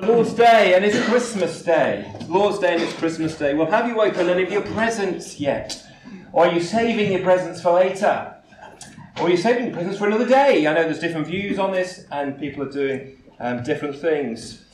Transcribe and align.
Lord's 0.00 0.32
Day 0.32 0.74
and 0.74 0.82
it's 0.82 0.98
Christmas 1.04 1.62
Day. 1.62 2.10
Lord's 2.26 2.58
Day 2.58 2.72
and 2.74 2.82
it's 2.82 2.94
Christmas 2.94 3.36
Day. 3.36 3.52
Well, 3.52 3.70
have 3.70 3.86
you 3.86 4.00
opened 4.00 4.30
any 4.30 4.42
of 4.42 4.50
your 4.50 4.62
presents 4.62 5.38
yet? 5.38 5.84
Or 6.32 6.46
are 6.46 6.54
you 6.54 6.60
saving 6.60 7.12
your 7.12 7.20
presents 7.20 7.60
for 7.60 7.74
later? 7.74 8.34
Or 9.20 9.26
are 9.26 9.30
you 9.30 9.36
saving 9.36 9.66
your 9.66 9.74
presents 9.74 9.98
for 9.98 10.06
another 10.06 10.26
day? 10.26 10.66
I 10.66 10.72
know 10.72 10.84
there's 10.84 11.00
different 11.00 11.26
views 11.26 11.58
on 11.58 11.72
this 11.72 12.06
and 12.10 12.38
people 12.38 12.62
are 12.62 12.72
doing 12.72 13.22
um, 13.40 13.62
different 13.62 13.98
things. 13.98 14.64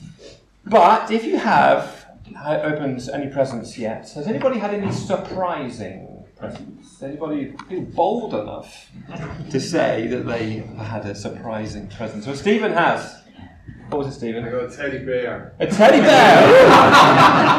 But 0.65 1.11
if 1.11 1.25
you 1.25 1.39
have 1.39 2.07
opened 2.47 3.09
any 3.13 3.33
presents 3.33 3.77
yet, 3.77 4.09
has 4.11 4.29
anybody 4.29 4.61
had 4.61 4.75
any 4.75 4.93
surprising 4.93 6.25
presents? 6.37 7.03
Anybody 7.03 7.53
feel 7.69 7.83
bold 7.83 8.33
enough 8.33 8.91
to 9.51 9.61
say 9.61 10.07
that 10.07 10.25
they 10.25 10.65
had 10.79 11.05
a 11.05 11.17
surprising 11.17 11.89
present? 11.89 12.23
So 12.23 12.35
Stephen 12.35 12.73
has. 12.73 13.24
What 13.91 13.99
was 13.99 14.09
it, 14.09 14.13
Stephen? 14.13 14.45
I 14.45 14.51
got 14.51 14.73
a 14.73 14.77
teddy 14.77 14.99
bear. 14.99 15.55
A 15.61 15.67
teddy 15.67 16.01
bear! 16.01 16.69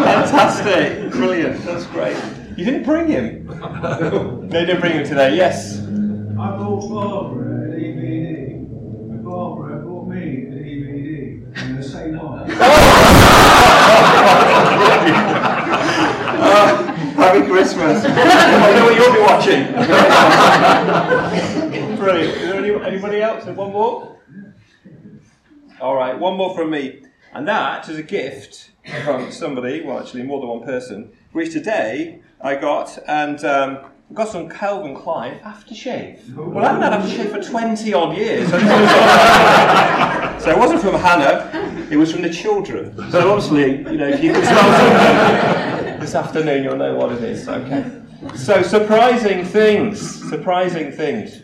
Fantastic! 0.03 1.11
Brilliant. 1.11 1.63
That's 1.63 1.85
great. 1.85 2.17
You 2.57 2.65
didn't 2.65 2.83
bring 2.83 3.07
him? 3.07 3.45
no, 3.47 4.39
you 4.43 4.49
didn't 4.49 4.81
bring 4.81 4.93
him 4.93 5.05
today. 5.05 5.35
Yes. 5.35 5.79
I 5.79 6.57
bought 6.57 6.89
Barbara 6.89 7.71
a 7.71 7.75
DVD. 7.75 8.55
And 8.55 9.23
Barbara 9.23 9.77
bought 9.85 10.07
me 10.07 10.17
a 10.17 10.51
DVD. 10.51 11.57
And 11.57 11.77
the 11.77 11.83
same 11.83 12.15
night. 12.15 12.49
uh, 16.41 16.91
Happy 17.15 17.45
Christmas. 17.47 18.03
I 18.03 18.73
know 18.73 18.85
what 18.85 18.95
you'll 18.95 19.13
be 19.13 19.21
watching. 19.21 19.71
Brilliant. 21.97 22.35
Is 22.35 22.41
there 22.41 22.57
any, 22.57 22.71
anybody 22.85 23.21
else? 23.21 23.45
One 23.45 23.71
more? 23.71 24.14
All 25.81 25.95
right, 25.95 26.17
one 26.17 26.37
more 26.37 26.55
from 26.55 26.69
me. 26.69 27.01
And 27.33 27.45
that 27.49 27.89
is 27.89 27.97
a 27.97 28.03
gift 28.03 28.71
from 29.03 29.29
somebody, 29.29 29.81
well, 29.81 29.99
actually, 29.99 30.23
more 30.23 30.39
than 30.39 30.47
one 30.47 30.63
person, 30.63 31.11
which 31.33 31.51
today 31.51 32.21
I 32.39 32.55
got, 32.55 32.97
and 33.09 33.43
um, 33.43 33.79
got 34.13 34.29
some 34.29 34.47
Calvin 34.47 34.95
Klein 34.95 35.39
aftershave. 35.39 36.33
Well, 36.33 36.63
I 36.63 36.71
haven't 36.71 36.81
had 36.81 36.93
aftershave 37.01 37.43
for 37.43 37.49
20 37.49 37.93
odd 37.93 38.15
years. 38.15 38.49
so 40.43 40.51
it 40.51 40.57
wasn't 40.57 40.81
from 40.81 40.95
Hannah, 40.95 41.87
it 41.91 41.97
was 41.97 42.13
from 42.13 42.21
the 42.21 42.29
children. 42.29 42.95
So 43.11 43.29
obviously, 43.33 43.79
you 43.91 43.97
know, 43.97 44.07
if 44.07 44.23
you 44.23 44.31
can 44.31 44.43
smell 44.45 45.99
this 45.99 46.15
afternoon, 46.15 46.63
you'll 46.63 46.77
know 46.77 46.95
what 46.95 47.11
it 47.11 47.21
is. 47.21 47.49
Okay. 47.49 48.01
So 48.35 48.61
surprising 48.61 49.43
things, 49.43 49.99
surprising 50.29 50.93
things. 50.93 51.41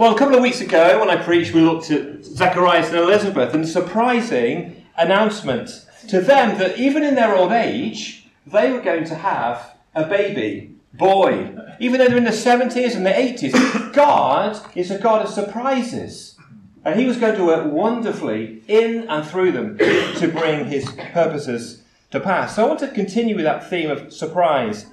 Well, 0.00 0.14
a 0.14 0.18
couple 0.18 0.34
of 0.34 0.40
weeks 0.40 0.62
ago, 0.62 0.98
when 0.98 1.10
I 1.10 1.22
preached, 1.22 1.52
we 1.52 1.60
looked 1.60 1.90
at 1.90 2.24
Zacharias 2.24 2.88
and 2.88 2.96
Elizabeth 2.96 3.52
and 3.52 3.64
the 3.64 3.68
surprising 3.68 4.82
announcement 4.96 5.84
to 6.08 6.22
them 6.22 6.56
that 6.56 6.78
even 6.78 7.02
in 7.02 7.16
their 7.16 7.36
old 7.36 7.52
age, 7.52 8.26
they 8.46 8.72
were 8.72 8.80
going 8.80 9.04
to 9.04 9.14
have 9.14 9.76
a 9.94 10.06
baby 10.06 10.74
boy. 10.94 11.54
Even 11.80 11.98
though 11.98 12.08
they're 12.08 12.16
in 12.16 12.24
the 12.24 12.30
70s 12.30 12.96
and 12.96 13.04
the 13.04 13.10
80s, 13.10 13.92
God 13.92 14.58
is 14.74 14.90
a 14.90 14.96
God 14.96 15.26
of 15.26 15.34
surprises. 15.34 16.38
And 16.82 16.98
He 16.98 17.04
was 17.04 17.18
going 17.18 17.36
to 17.36 17.44
work 17.44 17.70
wonderfully 17.70 18.62
in 18.68 19.06
and 19.06 19.26
through 19.26 19.52
them 19.52 19.76
to 20.16 20.32
bring 20.34 20.64
His 20.64 20.90
purposes 21.12 21.82
to 22.10 22.20
pass. 22.20 22.56
So 22.56 22.64
I 22.64 22.68
want 22.68 22.80
to 22.80 22.88
continue 22.88 23.36
with 23.36 23.44
that 23.44 23.68
theme 23.68 23.90
of 23.90 24.14
surprise 24.14 24.86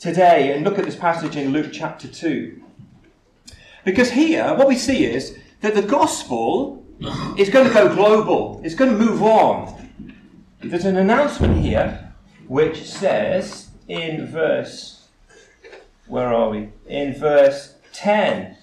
today 0.00 0.52
and 0.52 0.64
look 0.64 0.76
at 0.76 0.86
this 0.86 0.96
passage 0.96 1.36
in 1.36 1.52
Luke 1.52 1.70
chapter 1.72 2.08
2. 2.08 2.64
Because 3.84 4.10
here, 4.10 4.54
what 4.54 4.68
we 4.68 4.76
see 4.76 5.04
is 5.04 5.38
that 5.60 5.74
the 5.74 5.82
gospel 5.82 6.84
is 7.36 7.48
going 7.48 7.66
to 7.66 7.72
go 7.72 7.94
global, 7.94 8.60
it's 8.62 8.74
going 8.74 8.90
to 8.90 8.98
move 8.98 9.22
on. 9.22 9.88
There's 10.62 10.84
an 10.84 10.96
announcement 10.96 11.58
here 11.58 12.12
which 12.46 12.84
says 12.84 13.68
in 13.88 14.26
verse, 14.26 15.08
where 16.06 16.32
are 16.32 16.50
we? 16.50 16.70
In 16.86 17.14
verse 17.14 17.74
10. 17.92 18.56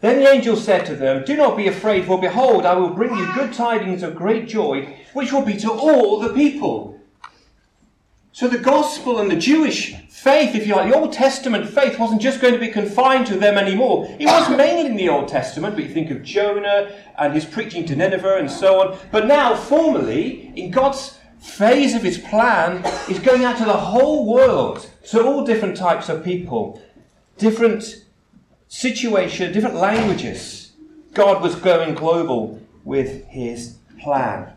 Then 0.00 0.20
the 0.20 0.30
angel 0.30 0.56
said 0.56 0.84
to 0.86 0.96
them, 0.96 1.24
Do 1.24 1.36
not 1.36 1.56
be 1.56 1.68
afraid, 1.68 2.04
for 2.04 2.20
behold, 2.20 2.66
I 2.66 2.74
will 2.74 2.90
bring 2.90 3.16
you 3.16 3.32
good 3.34 3.52
tidings 3.52 4.02
of 4.02 4.14
great 4.14 4.48
joy, 4.48 4.96
which 5.14 5.32
will 5.32 5.44
be 5.44 5.56
to 5.58 5.70
all 5.70 6.20
the 6.20 6.34
people. 6.34 6.95
So 8.36 8.48
the 8.48 8.58
gospel 8.58 9.18
and 9.18 9.30
the 9.30 9.36
Jewish 9.36 9.94
faith, 10.10 10.54
if 10.54 10.66
you 10.66 10.76
like, 10.76 10.92
the 10.92 10.98
Old 10.98 11.10
Testament 11.10 11.66
faith 11.66 11.98
wasn't 11.98 12.20
just 12.20 12.38
going 12.38 12.52
to 12.52 12.60
be 12.60 12.68
confined 12.68 13.26
to 13.28 13.38
them 13.38 13.56
anymore. 13.56 14.14
It 14.20 14.26
was 14.26 14.54
mainly 14.54 14.90
in 14.90 14.96
the 14.96 15.08
Old 15.08 15.28
Testament, 15.28 15.74
but 15.74 15.84
you 15.84 15.90
think 15.90 16.10
of 16.10 16.22
Jonah 16.22 16.94
and 17.18 17.32
his 17.32 17.46
preaching 17.46 17.86
to 17.86 17.96
Nineveh 17.96 18.36
and 18.36 18.50
so 18.50 18.82
on. 18.82 18.98
But 19.10 19.26
now, 19.26 19.54
formally, 19.56 20.52
in 20.54 20.70
God's 20.70 21.18
phase 21.38 21.94
of 21.94 22.02
his 22.02 22.18
plan, 22.18 22.84
is 23.08 23.18
going 23.20 23.44
out 23.44 23.56
to 23.56 23.64
the 23.64 23.72
whole 23.72 24.30
world, 24.30 24.86
to 25.12 25.24
all 25.24 25.42
different 25.42 25.74
types 25.74 26.10
of 26.10 26.22
people, 26.22 26.82
different 27.38 28.04
situations, 28.68 29.54
different 29.54 29.76
languages. 29.76 30.72
God 31.14 31.40
was 31.40 31.54
going 31.54 31.94
global 31.94 32.60
with 32.84 33.24
his 33.28 33.78
plan. 33.98 34.55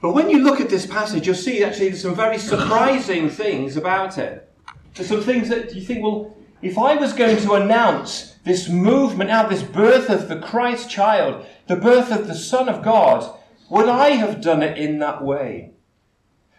But 0.00 0.14
when 0.14 0.30
you 0.30 0.38
look 0.38 0.60
at 0.60 0.70
this 0.70 0.86
passage, 0.86 1.26
you'll 1.26 1.36
see 1.36 1.62
actually 1.62 1.94
some 1.94 2.14
very 2.14 2.38
surprising 2.38 3.28
things 3.28 3.76
about 3.76 4.16
it. 4.16 4.50
There's 4.94 5.08
some 5.08 5.22
things 5.22 5.48
that 5.50 5.74
you 5.74 5.82
think, 5.82 6.02
well, 6.02 6.36
if 6.62 6.78
I 6.78 6.94
was 6.96 7.12
going 7.12 7.36
to 7.38 7.54
announce 7.54 8.36
this 8.44 8.68
movement 8.68 9.30
out, 9.30 9.50
this 9.50 9.62
birth 9.62 10.08
of 10.08 10.28
the 10.28 10.38
Christ 10.38 10.88
child, 10.88 11.44
the 11.66 11.76
birth 11.76 12.10
of 12.10 12.26
the 12.26 12.34
Son 12.34 12.68
of 12.68 12.82
God, 12.82 13.38
would 13.68 13.88
I 13.88 14.10
have 14.10 14.40
done 14.40 14.62
it 14.62 14.78
in 14.78 14.98
that 15.00 15.22
way? 15.22 15.72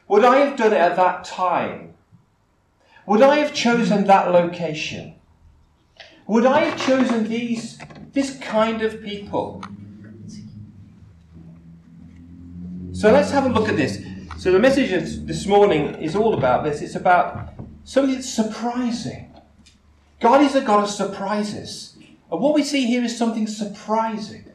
Would 0.07 0.23
I 0.23 0.37
have 0.37 0.57
done 0.57 0.73
it 0.73 0.77
at 0.77 0.95
that 0.95 1.23
time? 1.23 1.95
Would 3.07 3.21
I 3.21 3.37
have 3.37 3.53
chosen 3.53 4.05
that 4.05 4.31
location? 4.31 5.15
Would 6.27 6.45
I 6.45 6.65
have 6.65 6.79
chosen 6.79 7.27
these, 7.27 7.79
this 8.13 8.37
kind 8.37 8.81
of 8.81 9.03
people? 9.03 9.63
So 13.01 13.11
let's 13.11 13.31
have 13.31 13.47
a 13.47 13.49
look 13.49 13.67
at 13.67 13.77
this. 13.77 14.05
So 14.37 14.51
the 14.51 14.59
message 14.59 14.91
this 15.25 15.47
morning 15.47 15.95
is 15.95 16.15
all 16.15 16.35
about 16.35 16.63
this. 16.63 16.83
It's 16.83 16.93
about 16.93 17.49
something 17.83 18.13
that's 18.13 18.29
surprising. 18.29 19.33
God 20.19 20.41
is 20.41 20.53
a 20.53 20.61
God 20.61 20.83
of 20.83 20.89
surprises. 20.91 21.97
And 22.31 22.39
what 22.39 22.53
we 22.53 22.63
see 22.63 22.85
here 22.85 23.03
is 23.03 23.17
something 23.17 23.47
surprising. 23.47 24.45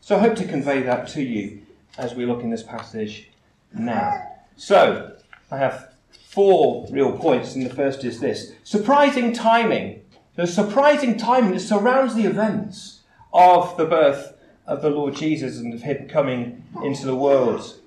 So 0.00 0.16
I 0.16 0.18
hope 0.18 0.34
to 0.34 0.48
convey 0.48 0.82
that 0.82 1.06
to 1.10 1.22
you 1.22 1.62
as 1.96 2.12
we 2.12 2.26
look 2.26 2.42
in 2.42 2.50
this 2.50 2.64
passage 2.64 3.30
now. 3.72 4.20
So 4.56 5.16
I 5.48 5.58
have 5.58 5.92
four 6.28 6.88
real 6.90 7.16
points, 7.16 7.54
and 7.54 7.64
the 7.64 7.72
first 7.72 8.02
is 8.02 8.18
this 8.18 8.50
surprising 8.64 9.32
timing. 9.32 10.02
The 10.34 10.48
surprising 10.48 11.16
timing 11.16 11.52
that 11.52 11.60
surrounds 11.60 12.16
the 12.16 12.24
events 12.24 13.02
of 13.32 13.76
the 13.76 13.86
birth 13.86 14.31
of 14.66 14.82
the 14.82 14.90
Lord 14.90 15.14
Jesus 15.14 15.58
and 15.58 15.74
of 15.74 15.82
Him 15.82 16.08
coming 16.08 16.64
into 16.82 17.06
the 17.06 17.16
world. 17.16 17.80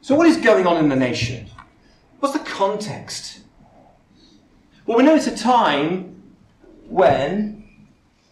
So, 0.00 0.14
what 0.14 0.26
is 0.26 0.36
going 0.36 0.66
on 0.66 0.76
in 0.76 0.88
the 0.88 0.96
nation? 0.96 1.46
What's 2.20 2.36
the 2.36 2.44
context? 2.44 3.40
Well, 4.86 4.98
we 4.98 5.04
know 5.04 5.14
it's 5.14 5.26
a 5.26 5.36
time 5.36 6.22
when, 6.88 7.64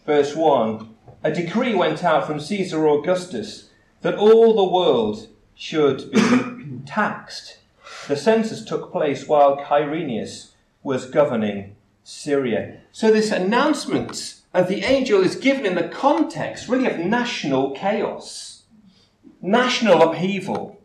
verse 0.05 0.35
1, 0.35 0.93
a 1.23 1.31
decree 1.31 1.73
went 1.73 2.03
out 2.03 2.27
from 2.27 2.39
Caesar 2.39 2.87
Augustus 2.87 3.69
that 4.01 4.15
all 4.15 4.55
the 4.55 4.71
world 4.71 5.29
should 5.55 6.11
be 6.11 6.81
taxed. 6.85 7.57
The 8.07 8.15
census 8.15 8.63
took 8.63 8.91
place 8.91 9.27
while 9.27 9.57
Quirinius 9.57 10.51
was 10.83 11.09
governing 11.09 11.75
Syria. 12.03 12.81
So, 12.91 13.11
this 13.11 13.31
announcement 13.31 14.41
of 14.53 14.67
the 14.67 14.83
angel 14.83 15.21
is 15.21 15.35
given 15.35 15.65
in 15.65 15.75
the 15.75 15.87
context, 15.87 16.67
really, 16.69 16.85
of 16.85 16.99
national 16.99 17.71
chaos, 17.71 18.63
national 19.41 20.01
upheaval. 20.03 20.79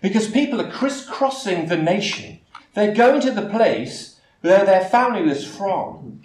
Because 0.00 0.28
people 0.28 0.60
are 0.60 0.70
crisscrossing 0.70 1.66
the 1.66 1.76
nation. 1.76 2.40
They're 2.72 2.94
going 2.94 3.20
to 3.20 3.30
the 3.30 3.48
place 3.48 4.18
where 4.40 4.64
their 4.64 4.84
family 4.84 5.22
was 5.22 5.46
from. 5.46 6.22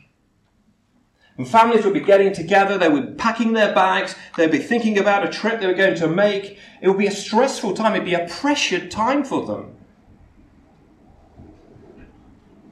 And 1.38 1.46
families 1.46 1.84
would 1.84 1.94
be 1.94 2.00
getting 2.00 2.32
together, 2.32 2.78
they 2.78 2.88
would 2.88 3.08
be 3.08 3.14
packing 3.16 3.52
their 3.52 3.76
bags, 3.76 4.16
they'd 4.38 4.52
be 4.52 4.60
thinking 4.60 4.98
about 4.98 5.28
a 5.28 5.30
trip 5.30 5.60
they 5.60 5.68
were 5.68 5.74
going 5.74 5.96
to 5.96 6.08
make. 6.08 6.58
It 6.82 6.88
would 6.88 6.98
be 6.98 7.08
a 7.08 7.12
stressful 7.12 7.74
time, 7.74 7.94
it'd 7.94 8.06
be 8.06 8.14
a 8.14 8.30
pressured 8.30 8.90
time 8.90 9.26
for 9.26 9.46
them. 9.46 9.76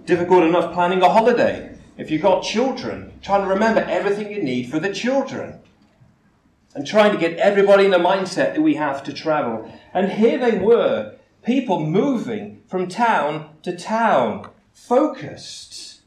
Difficult 0.06 0.44
enough 0.44 0.74
planning 0.74 1.02
a 1.02 1.10
holiday 1.10 1.73
if 1.98 2.10
you've 2.10 2.22
got 2.22 2.44
children, 2.44 3.14
trying 3.22 3.44
to 3.44 3.48
remember 3.48 3.82
everything 3.82 4.32
you 4.32 4.42
need 4.42 4.70
for 4.70 4.80
the 4.80 4.94
children. 4.94 5.60
And 6.76 6.88
trying 6.88 7.12
to 7.12 7.20
get 7.20 7.38
everybody 7.38 7.86
in 7.86 7.92
the 7.92 7.98
mindset 7.98 8.56
that 8.56 8.62
we 8.64 8.76
have 8.76 9.04
to 9.04 9.14
travel. 9.14 9.72
And 9.94 10.14
here 10.14 10.40
they 10.40 10.58
were, 10.58 11.16
people 11.44 11.80
moving 11.80 12.64
from 12.68 12.88
town 12.88 13.50
to 13.62 13.78
town, 13.78 14.50
focused, 14.74 16.02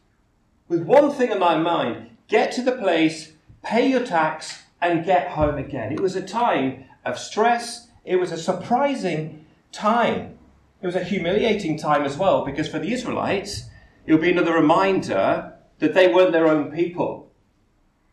with 0.69 0.83
one 0.83 1.13
thing 1.13 1.31
in 1.31 1.39
my 1.39 1.57
mind 1.57 2.11
get 2.29 2.51
to 2.53 2.63
the 2.63 2.73
place, 2.73 3.33
pay 3.63 3.89
your 3.89 4.05
tax, 4.05 4.65
and 4.81 5.05
get 5.05 5.29
home 5.29 5.57
again. 5.57 5.93
It 5.93 6.01
was 6.01 6.17
a 6.17 6.23
time 6.23 6.85
of 7.05 7.19
stress. 7.19 7.89
It 8.05 8.17
was 8.17 8.33
a 8.33 8.39
surprising 8.39 9.47
time. 9.71 10.39
It 10.83 10.87
was 10.87 10.97
a 10.97 11.05
humiliating 11.05 11.79
time 11.79 12.03
as 12.03 12.17
well 12.17 12.45
because 12.45 12.69
for 12.69 12.79
the 12.79 12.93
Israelites, 12.93 13.65
it 14.05 14.13
would 14.13 14.21
be 14.21 14.31
another 14.31 14.55
reminder 14.55 15.56
that 15.79 15.95
they 15.95 16.09
weren't 16.13 16.33
their 16.33 16.49
own 16.49 16.73
people, 16.73 17.31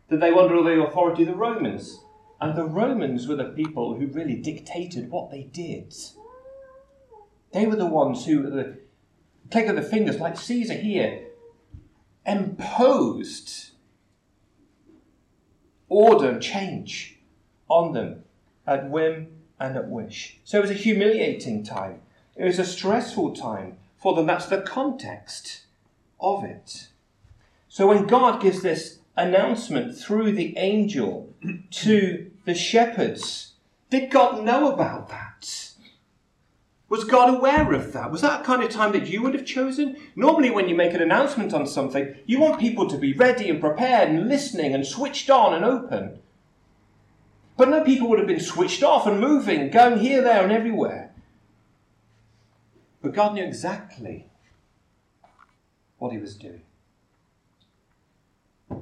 that 0.10 0.20
they 0.20 0.32
were 0.32 0.42
under 0.42 0.62
the 0.62 0.84
authority 0.84 1.24
of 1.24 1.30
the 1.30 1.36
Romans. 1.36 2.00
And 2.42 2.58
the 2.58 2.66
Romans 2.66 3.28
were 3.28 3.38
the 3.38 3.46
people 3.46 3.96
who 3.96 4.08
really 4.08 4.36
dictated 4.36 5.10
what 5.10 5.32
they 5.32 5.44
did. 5.44 5.94
They 7.54 7.66
were 7.66 7.76
the 7.76 7.86
ones 7.86 8.26
who, 8.26 8.50
the 8.50 8.80
click 9.50 9.68
of 9.68 9.76
the 9.76 9.82
fingers, 9.82 10.20
like 10.20 10.38
Caesar 10.38 10.74
here, 10.74 11.28
imposed 12.26 13.72
order 15.88 16.32
and 16.32 16.42
change 16.42 17.20
on 17.70 17.94
them 17.94 18.24
at 18.66 18.90
whim 18.90 19.28
and 19.60 19.78
at 19.78 19.88
wish. 19.88 20.40
So 20.44 20.58
it 20.58 20.62
was 20.62 20.72
a 20.72 20.76
humiliating 20.76 21.64
time. 21.64 22.02
It 22.36 22.44
was 22.44 22.60
a 22.60 22.66
stressful 22.66 23.36
time 23.36 23.78
for 23.98 24.16
them. 24.16 24.26
That's 24.26 24.48
the 24.48 24.62
context 24.62 25.62
of 26.20 26.44
it. 26.44 26.90
So 27.74 27.88
when 27.88 28.06
God 28.06 28.40
gives 28.40 28.62
this 28.62 29.00
announcement 29.18 29.98
through 29.98 30.34
the 30.34 30.56
angel 30.60 31.34
to 31.72 32.30
the 32.46 32.54
shepherds, 32.54 33.54
did 33.90 34.12
God 34.12 34.46
know 34.46 34.72
about 34.72 35.10
that? 35.10 35.72
Was 36.88 37.04
God 37.04 37.34
aware 37.34 37.74
of 37.74 37.92
that? 37.94 38.12
Was 38.12 38.22
that 38.22 38.42
a 38.42 38.44
kind 38.44 38.62
of 38.62 38.70
time 38.70 38.92
that 38.92 39.08
you 39.08 39.24
would 39.24 39.34
have 39.34 39.48
chosen? 39.48 39.98
Normally, 40.16 40.52
when 40.52 40.70
you 40.70 40.76
make 40.76 40.94
an 40.94 41.02
announcement 41.02 41.52
on 41.52 41.66
something, 41.66 42.14
you 42.28 42.40
want 42.40 42.60
people 42.60 42.88
to 42.88 42.96
be 43.00 43.12
ready 43.12 43.50
and 43.50 43.60
prepared 43.60 44.10
and 44.10 44.30
listening 44.30 44.76
and 44.76 44.86
switched 44.86 45.32
on 45.32 45.56
and 45.56 45.66
open. 45.66 46.20
But 47.58 47.70
no, 47.70 47.84
people 47.84 48.08
would 48.10 48.20
have 48.20 48.28
been 48.28 48.40
switched 48.40 48.84
off 48.84 49.08
and 49.08 49.20
moving, 49.20 49.72
going 49.72 49.98
here, 49.98 50.22
there, 50.22 50.44
and 50.44 50.52
everywhere. 50.52 51.12
But 53.02 53.16
God 53.16 53.34
knew 53.34 53.44
exactly 53.44 54.28
what 55.98 56.12
He 56.12 56.20
was 56.20 56.36
doing. 56.36 56.62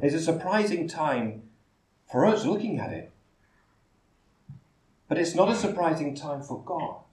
It's 0.02 0.16
a 0.16 0.22
surprising 0.22 0.88
time 0.88 1.44
for 2.12 2.26
us 2.26 2.46
looking 2.46 2.80
at 2.80 2.92
it. 2.92 3.12
But 5.08 5.18
it's 5.18 5.36
not 5.36 5.50
a 5.50 5.56
surprising 5.56 6.16
time 6.16 6.42
for 6.42 6.64
God. 6.64 7.04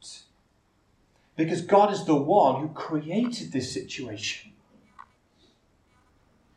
Because 1.36 1.62
God 1.62 1.92
is 1.92 2.04
the 2.04 2.16
one 2.16 2.60
who 2.60 2.68
created 2.68 3.52
this 3.52 3.72
situation. 3.72 4.52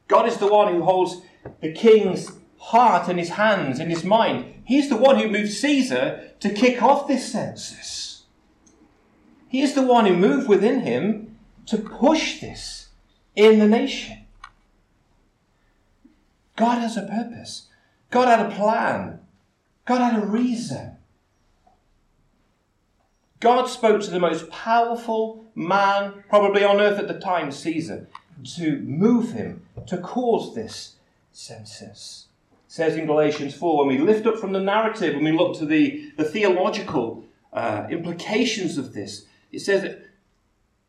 God 0.08 0.28
is 0.28 0.38
the 0.38 0.48
one 0.48 0.74
who 0.74 0.84
holds 0.84 1.22
the 1.62 1.72
king's 1.72 2.32
heart 2.58 3.10
in 3.10 3.18
his 3.18 3.30
hands, 3.30 3.80
in 3.80 3.90
his 3.90 4.04
mind. 4.04 4.54
He's 4.66 4.90
the 4.90 4.98
one 4.98 5.18
who 5.18 5.30
moved 5.30 5.52
Caesar 5.52 6.32
to 6.40 6.54
kick 6.54 6.82
off 6.82 7.08
this 7.08 7.32
census. 7.32 8.24
He 9.48 9.62
is 9.62 9.74
the 9.74 9.82
one 9.82 10.06
who 10.06 10.16
moved 10.16 10.48
within 10.48 10.82
him 10.82 11.38
to 11.66 11.78
push 11.78 12.40
this 12.40 12.90
in 13.36 13.60
the 13.60 13.68
nation. 13.68 14.21
God 16.56 16.80
has 16.80 16.98
a 16.98 17.04
purpose. 17.04 17.68
God 18.10 18.28
had 18.28 18.46
a 18.46 18.56
plan. 18.56 19.20
God 19.86 20.12
had 20.12 20.22
a 20.22 20.26
reason. 20.26 20.98
God 23.40 23.66
spoke 23.66 24.02
to 24.02 24.12
the 24.12 24.20
most 24.20 24.50
powerful 24.50 25.46
man 25.56 26.24
probably 26.30 26.64
on 26.64 26.80
earth 26.80 27.00
at 27.00 27.08
the 27.08 27.20
time, 27.20 27.52
Caesar, 27.52 28.08
to 28.56 28.80
move 28.82 29.32
him, 29.32 29.66
to 29.88 29.98
cause 29.98 30.54
this 30.54 30.96
census. 31.32 32.28
It 32.52 32.72
says 32.72 32.96
in 32.96 33.08
Galatians 33.08 33.56
4, 33.56 33.80
when 33.80 33.88
we 33.88 33.98
lift 33.98 34.28
up 34.28 34.38
from 34.38 34.54
the 34.54 34.60
narrative, 34.60 35.16
when 35.16 35.24
we 35.24 35.32
look 35.32 35.58
to 35.58 35.66
the, 35.66 36.12
the 36.18 36.24
theological 36.24 37.26
uh, 37.52 37.88
implications 37.90 38.78
of 38.78 38.94
this, 38.94 39.26
it 39.52 39.60
says 39.60 39.82
that 39.82 40.06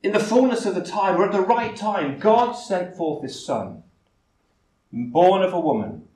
in 0.03 0.13
the 0.13 0.21
fullness 0.21 0.67
of 0.67 0.75
the 0.75 0.85
time, 0.85 1.17
or 1.17 1.25
at 1.25 1.33
the 1.33 1.41
right 1.41 1.75
time, 1.75 2.19
God 2.19 2.53
sent 2.53 2.97
forth 2.97 3.23
his 3.23 3.45
Son, 3.45 3.83
born 4.93 5.43
of 5.43 5.53
a 5.53 5.61
woman, 5.61 6.07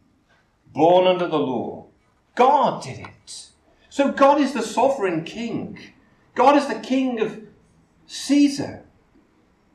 born 0.72 1.06
under 1.06 1.26
the 1.26 1.38
law. 1.38 1.86
God 2.34 2.82
did 2.82 2.98
it. 2.98 3.50
So 3.88 4.12
God 4.12 4.40
is 4.40 4.52
the 4.52 4.62
sovereign 4.62 5.24
king. 5.24 5.78
God 6.34 6.56
is 6.56 6.68
the 6.68 6.80
king 6.80 7.20
of 7.20 7.40
Caesar. 8.06 8.84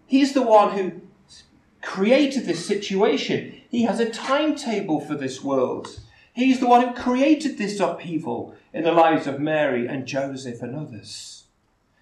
He's 0.06 0.34
the 0.34 0.44
one 0.44 0.78
who 0.78 1.02
created 1.82 2.46
this 2.46 2.66
situation. 2.66 3.62
He 3.70 3.84
has 3.84 4.00
a 4.00 4.10
timetable 4.10 5.02
for 5.02 5.16
this 5.16 5.44
world. 5.44 6.00
He's 6.34 6.60
the 6.60 6.68
one 6.68 6.88
who 6.88 6.94
created 6.94 7.58
this 7.58 7.80
upheaval 7.80 8.56
in 8.74 8.84
the 8.84 8.92
lives 8.92 9.28
of 9.28 9.40
Mary 9.40 9.88
and 9.88 10.06
Joseph 10.06 10.62
and 10.62 10.76
others. 10.76 11.46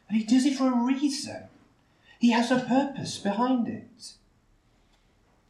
And 0.08 0.18
he 0.18 0.26
does 0.26 0.46
it 0.46 0.58
for 0.58 0.68
a 0.68 0.84
reason. 0.84 1.44
He 2.20 2.32
has 2.32 2.52
a 2.52 2.60
purpose 2.60 3.18
behind 3.18 3.68
it. 3.68 4.14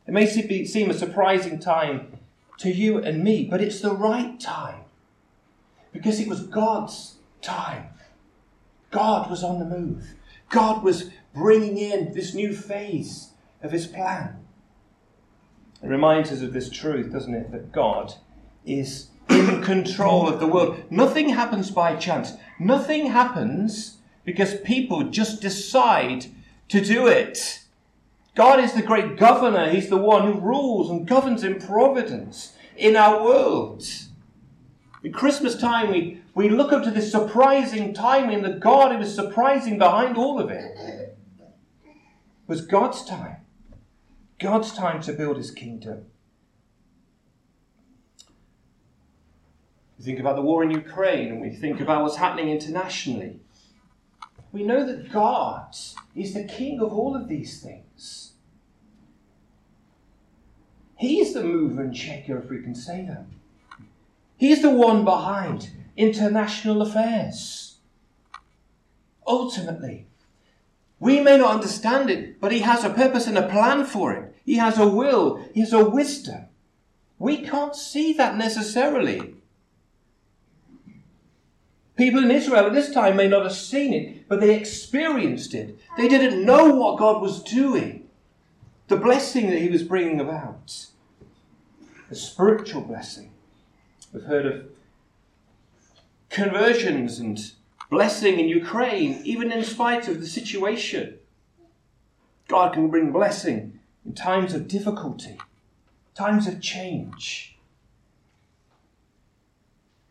It 0.09 0.11
may 0.11 0.25
seem 0.25 0.89
a 0.89 0.93
surprising 0.95 1.59
time 1.59 2.17
to 2.57 2.71
you 2.71 2.97
and 2.97 3.23
me, 3.23 3.45
but 3.45 3.61
it's 3.61 3.79
the 3.79 3.93
right 3.93 4.39
time 4.39 4.85
because 5.93 6.19
it 6.19 6.27
was 6.27 6.47
God's 6.47 7.17
time. 7.43 7.89
God 8.89 9.29
was 9.29 9.43
on 9.43 9.59
the 9.59 9.65
move. 9.65 10.15
God 10.49 10.81
was 10.83 11.11
bringing 11.31 11.77
in 11.77 12.15
this 12.15 12.33
new 12.33 12.55
phase 12.55 13.33
of 13.61 13.71
his 13.71 13.85
plan. 13.85 14.43
It 15.83 15.89
reminds 15.89 16.31
us 16.31 16.41
of 16.41 16.53
this 16.53 16.71
truth, 16.71 17.13
doesn't 17.13 17.35
it? 17.35 17.51
That 17.51 17.71
God 17.71 18.15
is 18.65 19.09
in 19.29 19.61
control 19.61 20.27
of 20.27 20.39
the 20.39 20.47
world. 20.47 20.81
Nothing 20.89 21.29
happens 21.29 21.69
by 21.69 21.95
chance. 21.95 22.33
Nothing 22.59 23.11
happens 23.11 23.97
because 24.25 24.59
people 24.61 25.03
just 25.03 25.39
decide 25.39 26.25
to 26.69 26.81
do 26.81 27.05
it. 27.05 27.59
God 28.39 28.61
is 28.61 28.71
the 28.71 28.81
great 28.81 29.17
governor. 29.17 29.69
He's 29.69 29.89
the 29.89 29.97
one 29.97 30.25
who 30.25 30.39
rules 30.39 30.89
and 30.89 31.05
governs 31.05 31.43
in 31.43 31.59
providence 31.59 32.53
in 32.77 32.95
our 32.95 33.21
world. 33.21 33.85
At 35.03 35.11
Christmas 35.11 35.57
time, 35.57 35.91
we, 35.91 36.21
we 36.33 36.47
look 36.47 36.71
up 36.71 36.85
to 36.85 36.91
this 36.91 37.11
surprising 37.11 37.93
timing 37.93 38.43
that 38.43 38.61
God, 38.61 38.93
who 38.93 38.99
was 38.99 39.13
surprising 39.13 39.77
behind 39.77 40.15
all 40.15 40.39
of 40.39 40.49
it, 40.49 41.17
was 42.47 42.65
God's 42.65 43.03
time. 43.03 43.41
God's 44.39 44.71
time 44.71 45.01
to 45.01 45.11
build 45.11 45.35
his 45.35 45.51
kingdom. 45.51 46.05
We 49.97 50.05
think 50.05 50.19
about 50.21 50.37
the 50.37 50.43
war 50.43 50.63
in 50.63 50.71
Ukraine 50.71 51.27
and 51.27 51.41
we 51.41 51.49
think 51.49 51.81
about 51.81 52.03
what's 52.03 52.15
happening 52.15 52.47
internationally. 52.47 53.41
We 54.53 54.63
know 54.63 54.85
that 54.85 55.11
God 55.11 55.75
is 56.15 56.33
the 56.33 56.45
king 56.45 56.79
of 56.79 56.93
all 56.93 57.17
of 57.17 57.27
these 57.27 57.61
things. 57.61 58.28
He's 60.99 61.33
the 61.33 61.43
mover 61.43 61.81
and 61.81 61.95
shaker, 61.95 62.37
if 62.37 62.49
we 62.49 62.61
can 62.61 62.75
say 62.75 63.05
that. 63.07 63.25
He's 64.35 64.61
the 64.61 64.69
one 64.69 65.05
behind 65.05 65.71
international 65.95 66.81
affairs. 66.81 67.77
Ultimately, 69.25 70.07
we 70.99 71.21
may 71.21 71.37
not 71.37 71.55
understand 71.55 72.09
it, 72.09 72.41
but 72.41 72.51
He 72.51 72.59
has 72.59 72.83
a 72.83 72.89
purpose 72.89 73.27
and 73.27 73.37
a 73.37 73.47
plan 73.47 73.85
for 73.85 74.11
it. 74.11 74.35
He 74.45 74.55
has 74.55 74.77
a 74.77 74.87
will, 74.87 75.45
He 75.53 75.61
has 75.61 75.71
a 75.71 75.89
wisdom. 75.89 76.45
We 77.17 77.37
can't 77.37 77.75
see 77.75 78.11
that 78.13 78.37
necessarily. 78.37 79.35
People 81.95 82.23
in 82.23 82.31
Israel 82.31 82.67
at 82.67 82.73
this 82.73 82.91
time 82.93 83.15
may 83.15 83.27
not 83.27 83.43
have 83.43 83.53
seen 83.53 83.93
it, 83.93 84.27
but 84.27 84.39
they 84.41 84.55
experienced 84.55 85.53
it. 85.53 85.79
They 85.95 86.09
didn't 86.09 86.45
know 86.45 86.73
what 86.73 86.99
God 86.99 87.21
was 87.21 87.41
doing, 87.43 88.07
the 88.87 88.97
blessing 88.97 89.49
that 89.49 89.61
He 89.61 89.69
was 89.69 89.83
bringing 89.83 90.19
about, 90.19 90.87
the 92.09 92.15
spiritual 92.15 92.81
blessing. 92.81 93.31
We've 94.11 94.23
heard 94.23 94.45
of 94.45 94.65
conversions 96.29 97.19
and 97.19 97.39
blessing 97.89 98.39
in 98.39 98.49
Ukraine, 98.49 99.21
even 99.23 99.51
in 99.51 99.63
spite 99.63 100.07
of 100.07 100.19
the 100.19 100.27
situation. 100.27 101.19
God 102.47 102.73
can 102.73 102.89
bring 102.89 103.11
blessing 103.11 103.79
in 104.05 104.13
times 104.13 104.55
of 104.55 104.67
difficulty, 104.67 105.37
times 106.15 106.47
of 106.47 106.61
change. 106.61 107.55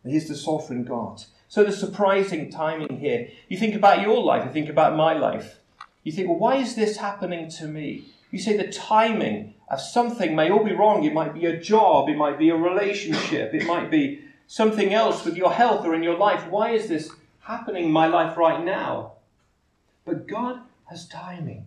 He's 0.05 0.29
the 0.29 0.37
sovereign 0.37 0.85
God. 0.85 1.25
So 1.49 1.65
the 1.65 1.73
surprising 1.73 2.51
timing 2.51 3.01
here. 3.01 3.29
You 3.49 3.59
think 3.59 3.75
about 3.75 4.03
your 4.03 4.23
life, 4.23 4.45
you 4.45 4.53
think 4.53 4.69
about 4.69 4.97
my 4.97 5.15
life. 5.15 5.59
You 6.05 6.13
think, 6.13 6.29
well, 6.29 6.39
why 6.39 6.57
is 6.57 6.77
this 6.77 6.99
happening 6.99 7.51
to 7.51 7.67
me? 7.67 8.05
You 8.31 8.39
say 8.39 8.57
the 8.57 8.71
timing 8.71 9.55
of 9.69 9.81
something 9.81 10.35
may 10.35 10.51
all 10.51 10.65
be 10.65 10.73
wrong. 10.73 11.05
It 11.05 11.15
might 11.15 11.35
be 11.35 11.47
a 11.47 11.59
job, 11.59 12.09
it 12.09 12.17
might 12.17 12.39
be 12.39 12.51
a 12.51 12.57
relationship, 12.57 13.55
it 13.55 13.67
might 13.67 13.91
be 13.91 14.25
something 14.47 14.93
else 14.93 15.25
with 15.25 15.37
your 15.37 15.53
health 15.53 15.85
or 15.85 15.95
in 15.95 16.03
your 16.03 16.17
life. 16.17 16.49
Why 16.49 16.71
is 16.71 16.89
this 16.89 17.11
happening 17.41 17.87
in 17.87 17.93
my 17.93 18.07
life 18.07 18.37
right 18.37 18.65
now? 18.65 19.13
But 20.05 20.27
God 20.27 20.61
has 20.87 21.07
timing. 21.07 21.67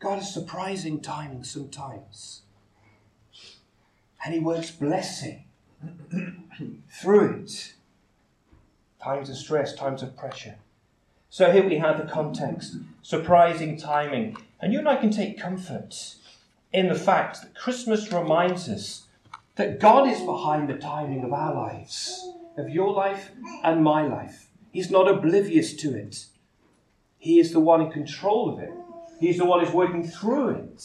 God 0.00 0.16
has 0.16 0.32
surprising 0.32 1.00
timing 1.00 1.44
sometimes. 1.44 2.42
And 4.24 4.34
He 4.34 4.40
works 4.40 4.70
blessing 4.70 5.44
through 6.90 7.42
it. 7.42 7.74
Times 9.02 9.28
of 9.28 9.36
stress, 9.36 9.74
times 9.74 10.02
of 10.02 10.16
pressure. 10.16 10.56
So 11.34 11.50
here 11.50 11.68
we 11.68 11.78
have 11.78 11.98
the 11.98 12.04
context 12.04 12.76
surprising 13.02 13.76
timing. 13.76 14.36
And 14.60 14.72
you 14.72 14.78
and 14.78 14.88
I 14.88 14.94
can 14.94 15.10
take 15.10 15.36
comfort 15.36 16.14
in 16.72 16.86
the 16.86 16.94
fact 16.94 17.42
that 17.42 17.56
Christmas 17.56 18.12
reminds 18.12 18.68
us 18.68 19.08
that 19.56 19.80
God 19.80 20.08
is 20.08 20.20
behind 20.20 20.68
the 20.68 20.76
timing 20.76 21.24
of 21.24 21.32
our 21.32 21.52
lives, 21.52 22.30
of 22.56 22.68
your 22.68 22.92
life 22.92 23.32
and 23.64 23.82
my 23.82 24.06
life. 24.06 24.46
He's 24.70 24.92
not 24.92 25.08
oblivious 25.08 25.74
to 25.74 25.96
it. 25.96 26.26
He 27.18 27.40
is 27.40 27.52
the 27.52 27.58
one 27.58 27.80
in 27.80 27.90
control 27.90 28.48
of 28.48 28.60
it. 28.60 28.70
He's 29.18 29.38
the 29.38 29.44
one 29.44 29.58
who's 29.58 29.74
working 29.74 30.06
through 30.06 30.50
it 30.50 30.84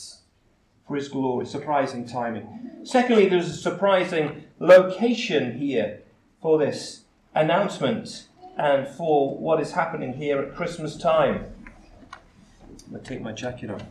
for 0.88 0.96
his 0.96 1.10
glory. 1.10 1.46
Surprising 1.46 2.08
timing. 2.08 2.72
Secondly, 2.82 3.30
there's 3.30 3.52
a 3.52 3.54
surprising 3.54 4.46
location 4.58 5.60
here 5.60 6.02
for 6.42 6.58
this 6.58 7.04
announcement 7.36 8.29
and 8.60 8.86
for 8.86 9.38
what 9.38 9.62
is 9.62 9.72
happening 9.72 10.14
here 10.14 10.40
at 10.40 10.54
Christmas 10.54 10.98
time. 10.98 11.46
I'm 12.12 12.92
going 12.92 13.04
to 13.04 13.10
take 13.10 13.22
my 13.22 13.32
jacket 13.32 13.72
off. 13.72 13.84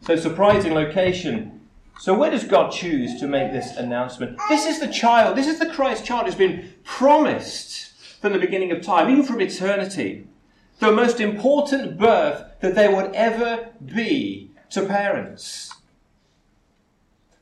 So, 0.00 0.16
surprising 0.16 0.72
location. 0.72 1.60
So, 2.00 2.14
where 2.14 2.30
does 2.30 2.44
God 2.44 2.72
choose 2.72 3.20
to 3.20 3.28
make 3.28 3.52
this 3.52 3.76
announcement? 3.76 4.38
This 4.48 4.64
is 4.64 4.80
the 4.80 4.88
child, 4.88 5.36
this 5.36 5.46
is 5.46 5.58
the 5.58 5.70
Christ 5.70 6.06
child 6.06 6.24
who's 6.24 6.34
been 6.34 6.72
promised 6.82 7.92
from 8.22 8.32
the 8.32 8.38
beginning 8.38 8.72
of 8.72 8.80
time, 8.80 9.10
even 9.10 9.24
from 9.24 9.40
eternity. 9.42 10.26
The 10.78 10.90
most 10.90 11.20
important 11.20 11.98
birth 11.98 12.42
that 12.60 12.74
there 12.74 12.94
would 12.94 13.14
ever 13.14 13.68
be 13.84 14.50
to 14.70 14.86
parents. 14.86 15.70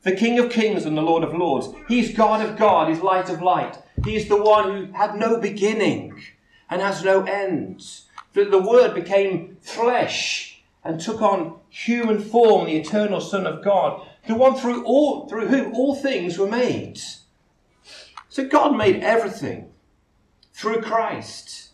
The 0.01 0.15
King 0.15 0.39
of 0.39 0.51
Kings 0.51 0.85
and 0.85 0.97
the 0.97 1.01
Lord 1.01 1.23
of 1.23 1.33
Lords. 1.33 1.69
He's 1.87 2.13
God 2.13 2.45
of 2.45 2.57
God, 2.57 2.89
He's 2.89 2.99
light 2.99 3.29
of 3.29 3.41
light. 3.41 3.77
He's 4.05 4.27
the 4.27 4.41
one 4.41 4.87
who 4.87 4.93
had 4.93 5.15
no 5.15 5.39
beginning 5.39 6.21
and 6.69 6.81
has 6.81 7.03
no 7.03 7.23
end. 7.23 7.83
The, 8.33 8.45
the 8.45 8.61
Word 8.61 8.93
became 8.93 9.57
flesh 9.61 10.61
and 10.83 10.99
took 10.99 11.21
on 11.21 11.59
human 11.69 12.19
form, 12.19 12.65
the 12.65 12.75
eternal 12.75 13.21
Son 13.21 13.47
of 13.47 13.63
God, 13.63 14.05
the 14.27 14.35
one 14.35 14.55
through, 14.55 14.83
all, 14.83 15.27
through 15.27 15.47
whom 15.47 15.73
all 15.73 15.95
things 15.95 16.37
were 16.37 16.49
made. 16.49 16.99
So 18.29 18.45
God 18.47 18.75
made 18.75 19.03
everything 19.03 19.71
through 20.53 20.81
Christ. 20.81 21.69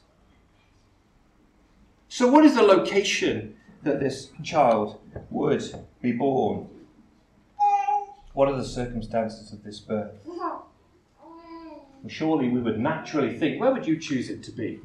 So, 2.10 2.28
what 2.28 2.44
is 2.44 2.56
the 2.56 2.64
location 2.64 3.56
that 3.84 4.00
this 4.00 4.30
child 4.44 5.00
would 5.30 5.64
be 6.02 6.12
born? 6.12 6.68
What 8.34 8.50
are 8.50 8.58
the 8.58 8.66
circumstances 8.66 9.54
of 9.54 9.64
this 9.64 9.80
birth? 9.80 10.16
Surely 12.08 12.50
we 12.50 12.60
would 12.60 12.79
naturally 12.79 13.38
think, 13.38 13.60
where 13.60 13.72
would 13.72 13.86
you 13.86 14.00
choose 14.00 14.29
it 14.29 14.41
to 14.44 14.51
be? 14.51 14.79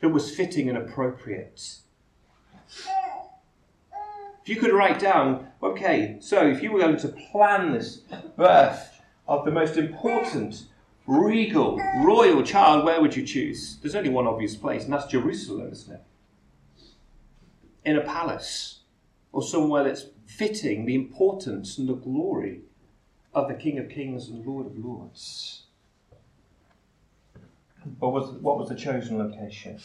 That 0.00 0.10
was 0.10 0.34
fitting 0.34 0.68
and 0.68 0.76
appropriate. 0.76 1.78
If 4.42 4.48
you 4.48 4.56
could 4.56 4.72
write 4.72 4.98
down, 4.98 5.48
okay, 5.62 6.16
so 6.20 6.46
if 6.46 6.62
you 6.62 6.70
were 6.70 6.80
going 6.80 6.98
to 6.98 7.08
plan 7.08 7.72
this 7.72 8.02
birth 8.36 9.00
of 9.26 9.44
the 9.44 9.50
most 9.50 9.76
important, 9.76 10.66
regal, 11.06 11.80
royal 12.04 12.42
child, 12.42 12.84
where 12.84 13.00
would 13.00 13.16
you 13.16 13.24
choose? 13.24 13.78
There's 13.80 13.94
only 13.94 14.10
one 14.10 14.26
obvious 14.26 14.54
place, 14.54 14.84
and 14.84 14.92
that's 14.92 15.06
Jerusalem, 15.06 15.70
isn't 15.72 15.94
it? 15.94 16.02
In 17.84 17.96
a 17.96 18.02
palace, 18.02 18.80
or 19.32 19.42
somewhere 19.42 19.84
that's 19.84 20.06
fitting 20.26 20.86
the 20.86 20.94
importance 20.94 21.78
and 21.78 21.88
the 21.88 21.94
glory 21.94 22.60
of 23.34 23.48
the 23.48 23.54
King 23.54 23.78
of 23.78 23.88
Kings 23.88 24.28
and 24.28 24.44
Lord 24.44 24.66
of 24.66 24.78
Lords. 24.78 25.65
But 28.00 28.10
was, 28.10 28.30
what 28.40 28.58
was 28.58 28.68
the 28.68 28.74
chosen 28.74 29.18
location? 29.18 29.78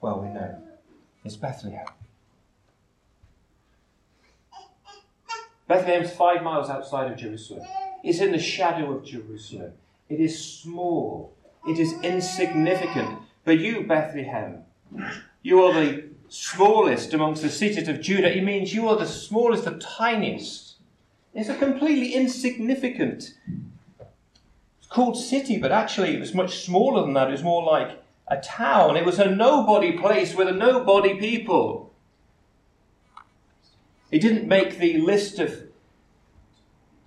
Well, 0.00 0.20
we 0.20 0.28
know. 0.28 0.58
It's 1.24 1.36
Bethlehem. 1.36 1.86
Bethlehem's 5.68 6.10
five 6.10 6.42
miles 6.42 6.68
outside 6.68 7.10
of 7.10 7.16
Jerusalem. 7.16 7.66
It's 8.02 8.20
in 8.20 8.32
the 8.32 8.38
shadow 8.38 8.92
of 8.92 9.04
Jerusalem. 9.04 9.72
It 10.08 10.20
is 10.20 10.44
small. 10.44 11.32
It 11.66 11.78
is 11.78 11.94
insignificant. 12.02 13.20
But 13.44 13.58
you, 13.58 13.86
Bethlehem, 13.86 14.64
you 15.42 15.62
are 15.62 15.72
the 15.72 16.04
smallest 16.28 17.14
amongst 17.14 17.42
the 17.42 17.48
cities 17.48 17.88
of 17.88 18.00
Judah. 18.00 18.36
It 18.36 18.42
means 18.42 18.74
you 18.74 18.88
are 18.88 18.96
the 18.96 19.06
smallest, 19.06 19.64
the 19.64 19.78
tiniest. 19.78 20.74
It's 21.34 21.48
a 21.48 21.56
completely 21.56 22.14
insignificant. 22.14 23.34
Called 24.92 25.16
city, 25.16 25.56
but 25.56 25.72
actually 25.72 26.14
it 26.14 26.20
was 26.20 26.34
much 26.34 26.64
smaller 26.64 27.00
than 27.00 27.14
that. 27.14 27.28
It 27.28 27.32
was 27.32 27.42
more 27.42 27.64
like 27.64 28.02
a 28.28 28.36
town. 28.38 28.96
It 28.98 29.06
was 29.06 29.18
a 29.18 29.30
nobody 29.30 29.96
place 29.96 30.34
with 30.34 30.48
a 30.48 30.52
nobody 30.52 31.14
people. 31.14 31.94
He 34.10 34.18
didn't 34.18 34.46
make 34.46 34.78
the 34.78 34.98
list 34.98 35.38
of 35.38 35.62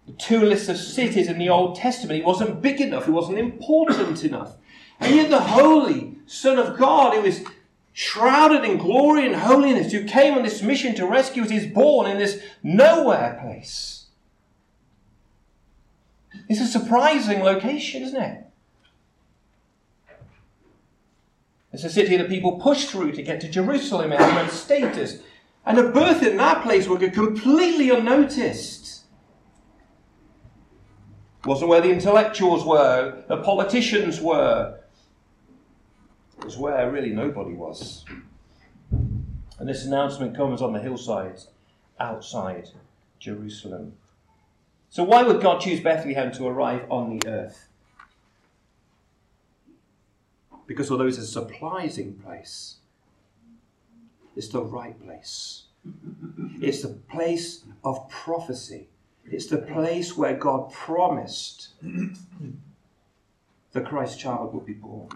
the 0.08 0.14
two 0.14 0.42
lists 0.42 0.68
of 0.68 0.78
cities 0.78 1.28
in 1.28 1.38
the 1.38 1.50
Old 1.50 1.76
Testament. 1.76 2.20
He 2.20 2.26
wasn't 2.26 2.62
big 2.62 2.82
enough. 2.82 3.06
He 3.06 3.12
wasn't 3.12 3.38
important 3.38 4.24
enough. 4.24 4.56
And 5.00 5.16
yet 5.16 5.30
the 5.30 5.42
holy 5.42 6.18
Son 6.26 6.58
of 6.58 6.78
God, 6.78 7.14
who 7.14 7.24
is 7.24 7.46
shrouded 7.94 8.66
in 8.66 8.78
glory 8.78 9.28
and 9.28 9.36
holiness, 9.36 9.92
who 9.92 10.06
came 10.06 10.34
on 10.34 10.44
this 10.44 10.64
mission 10.64 10.96
to 10.96 11.06
rescue 11.06 11.44
us, 11.44 11.52
is 11.52 11.68
born 11.68 12.10
in 12.10 12.18
this 12.18 12.42
nowhere 12.64 13.40
place. 13.42 13.95
It's 16.48 16.62
a 16.62 16.68
surprising 16.68 17.42
location, 17.42 18.04
isn't 18.04 18.22
it? 18.22 18.42
It's 21.74 21.84
a 21.84 21.90
city 21.90 22.16
that 22.18 22.30
people 22.30 22.60
push 22.60 22.86
through 22.86 23.12
to 23.14 23.22
get 23.22 23.42
to 23.42 23.50
Jerusalem. 23.50 24.12
Has 24.12 24.34
no 24.34 24.48
status. 24.48 25.20
And 25.66 25.78
a 25.78 25.90
birth 25.90 26.24
in 26.24 26.38
that 26.38 26.64
place 26.64 26.88
would 26.88 27.02
go 27.02 27.10
completely 27.10 27.90
unnoticed. 27.90 29.04
It 31.40 31.48
wasn't 31.48 31.70
where 31.70 31.82
the 31.82 31.92
intellectuals 31.92 32.66
were, 32.66 33.24
the 33.28 33.38
politicians 33.38 34.22
were. 34.22 34.80
It 36.38 36.46
was 36.46 36.58
where 36.58 36.90
really 36.92 37.12
nobody 37.12 37.54
was. 37.54 38.06
And 38.92 39.68
this 39.70 39.86
announcement 39.86 40.36
comes 40.36 40.62
on 40.62 40.74
the 40.74 40.80
hillsides 40.80 41.50
outside 42.00 42.70
Jerusalem. 43.20 43.94
So, 44.90 45.04
why 45.04 45.24
would 45.24 45.42
God 45.42 45.60
choose 45.60 45.80
Bethlehem 45.82 46.32
to 46.34 46.48
arrive 46.48 46.86
on 46.90 47.18
the 47.18 47.28
earth? 47.28 47.68
Because 50.68 50.90
although 50.90 51.08
it's 51.08 51.18
a 51.18 51.28
surprising 51.28 52.14
place, 52.16 52.78
it's 54.36 54.48
the 54.50 54.64
right 54.64 55.00
place. 55.04 55.64
It's 56.62 56.82
the 56.82 56.90
place 56.90 57.64
of 57.84 58.10
prophecy. 58.10 58.88
It's 59.26 59.48
the 59.48 59.60
place 59.60 60.18
where 60.18 60.36
God 60.36 60.72
promised 60.72 61.70
the 63.72 63.82
Christ 63.82 64.20
child 64.20 64.54
would 64.54 64.66
be 64.66 64.74
born. 64.74 65.10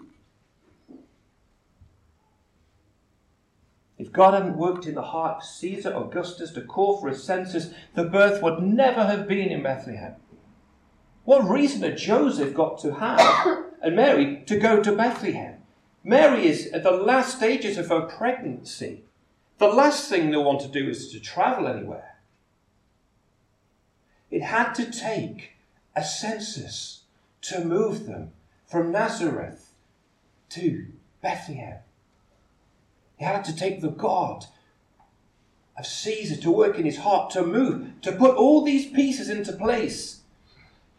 If 4.00 4.12
God 4.12 4.32
hadn't 4.32 4.56
worked 4.56 4.86
in 4.86 4.94
the 4.94 5.02
heart 5.02 5.36
of 5.36 5.44
Caesar 5.44 5.92
Augustus 5.92 6.52
to 6.52 6.62
call 6.62 6.96
for 6.96 7.08
a 7.10 7.14
census, 7.14 7.74
the 7.94 8.04
birth 8.04 8.42
would 8.42 8.62
never 8.62 9.04
have 9.04 9.28
been 9.28 9.50
in 9.50 9.62
Bethlehem. 9.62 10.14
What 11.24 11.46
reason 11.46 11.82
had 11.82 11.98
Joseph 11.98 12.54
got 12.54 12.78
to 12.78 12.94
have 12.94 13.66
and 13.82 13.94
Mary 13.94 14.42
to 14.46 14.58
go 14.58 14.82
to 14.82 14.96
Bethlehem? 14.96 15.56
Mary 16.02 16.46
is 16.46 16.68
at 16.68 16.82
the 16.82 16.92
last 16.92 17.36
stages 17.36 17.76
of 17.76 17.88
her 17.88 18.00
pregnancy. 18.00 19.04
The 19.58 19.68
last 19.68 20.08
thing 20.08 20.30
they 20.30 20.38
want 20.38 20.62
to 20.62 20.68
do 20.68 20.88
is 20.88 21.12
to 21.12 21.20
travel 21.20 21.68
anywhere. 21.68 22.16
It 24.30 24.40
had 24.40 24.72
to 24.76 24.90
take 24.90 25.56
a 25.94 26.02
census 26.02 27.02
to 27.42 27.62
move 27.62 28.06
them 28.06 28.32
from 28.66 28.92
Nazareth 28.92 29.74
to 30.50 30.86
Bethlehem. 31.20 31.80
He 33.20 33.26
had 33.26 33.44
to 33.44 33.54
take 33.54 33.82
the 33.82 33.90
God 33.90 34.46
of 35.78 35.84
Caesar 35.84 36.40
to 36.40 36.50
work 36.50 36.78
in 36.78 36.86
his 36.86 36.96
heart, 36.96 37.28
to 37.32 37.42
move, 37.42 38.00
to 38.00 38.12
put 38.12 38.34
all 38.34 38.64
these 38.64 38.86
pieces 38.86 39.28
into 39.28 39.52
place. 39.52 40.22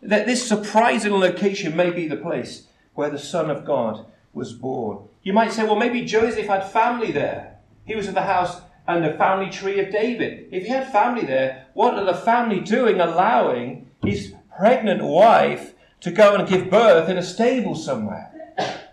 That 0.04 0.28
this 0.28 0.48
surprising 0.48 1.14
location 1.14 1.76
may 1.76 1.90
be 1.90 2.08
the 2.08 2.16
place 2.16 2.68
where 2.94 3.10
the 3.10 3.18
Son 3.18 3.50
of 3.50 3.66
God 3.66 4.06
was 4.34 4.54
born. 4.54 5.08
You 5.24 5.34
might 5.34 5.52
say, 5.52 5.64
well, 5.64 5.76
maybe 5.76 6.06
Joseph 6.06 6.46
had 6.46 6.72
family 6.72 7.12
there. 7.12 7.58
He 7.86 7.96
was 7.96 8.08
at 8.08 8.14
the 8.14 8.22
house 8.22 8.62
and 8.88 9.04
the 9.04 9.14
family 9.14 9.50
tree 9.50 9.80
of 9.80 9.92
David. 9.92 10.48
If 10.52 10.66
he 10.66 10.70
had 10.70 10.92
family 10.92 11.26
there, 11.26 11.66
what 11.74 11.96
are 11.96 12.06
the 12.06 12.14
family 12.14 12.60
doing 12.60 13.02
allowing 13.02 13.90
his 14.06 14.36
pregnant 14.56 15.02
wife 15.02 15.74
to 16.02 16.12
go 16.12 16.36
and 16.36 16.48
give 16.48 16.70
birth 16.70 17.10
in 17.10 17.18
a 17.18 17.24
stable 17.24 17.74
somewhere? 17.74 18.32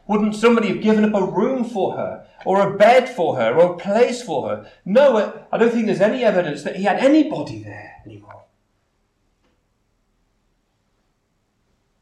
Wouldn't 0.09 0.35
somebody 0.35 0.69
have 0.69 0.83
given 0.83 1.05
up 1.05 1.15
a 1.15 1.25
room 1.25 1.65
for 1.65 1.97
her, 1.97 2.27
or 2.45 2.61
a 2.61 2.77
bed 2.77 3.09
for 3.09 3.37
her, 3.37 3.55
or 3.55 3.75
a 3.75 3.77
place 3.77 4.23
for 4.23 4.49
her? 4.49 4.71
No, 4.85 5.47
I 5.53 5.59
don't 5.59 5.71
think 5.71 5.87
there's 5.87 6.01
any 6.01 6.25
evidence 6.25 6.65
that 6.65 6.77
he 6.77 6.83
had 6.85 6.99
anybody 6.99 7.63
there 7.63 8.03
anymore. 8.05 8.39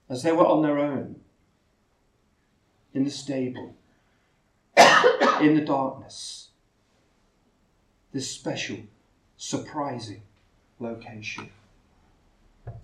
as 0.09 0.23
they 0.23 0.33
were 0.33 0.47
on 0.47 0.63
their 0.63 0.79
own, 0.79 1.17
in 2.95 3.05
the 3.05 3.11
stable, 3.11 3.75
in 5.41 5.55
the 5.55 5.65
darkness, 5.65 6.49
this 8.13 8.31
special, 8.31 8.79
surprising 9.37 10.23
location. 10.79 11.51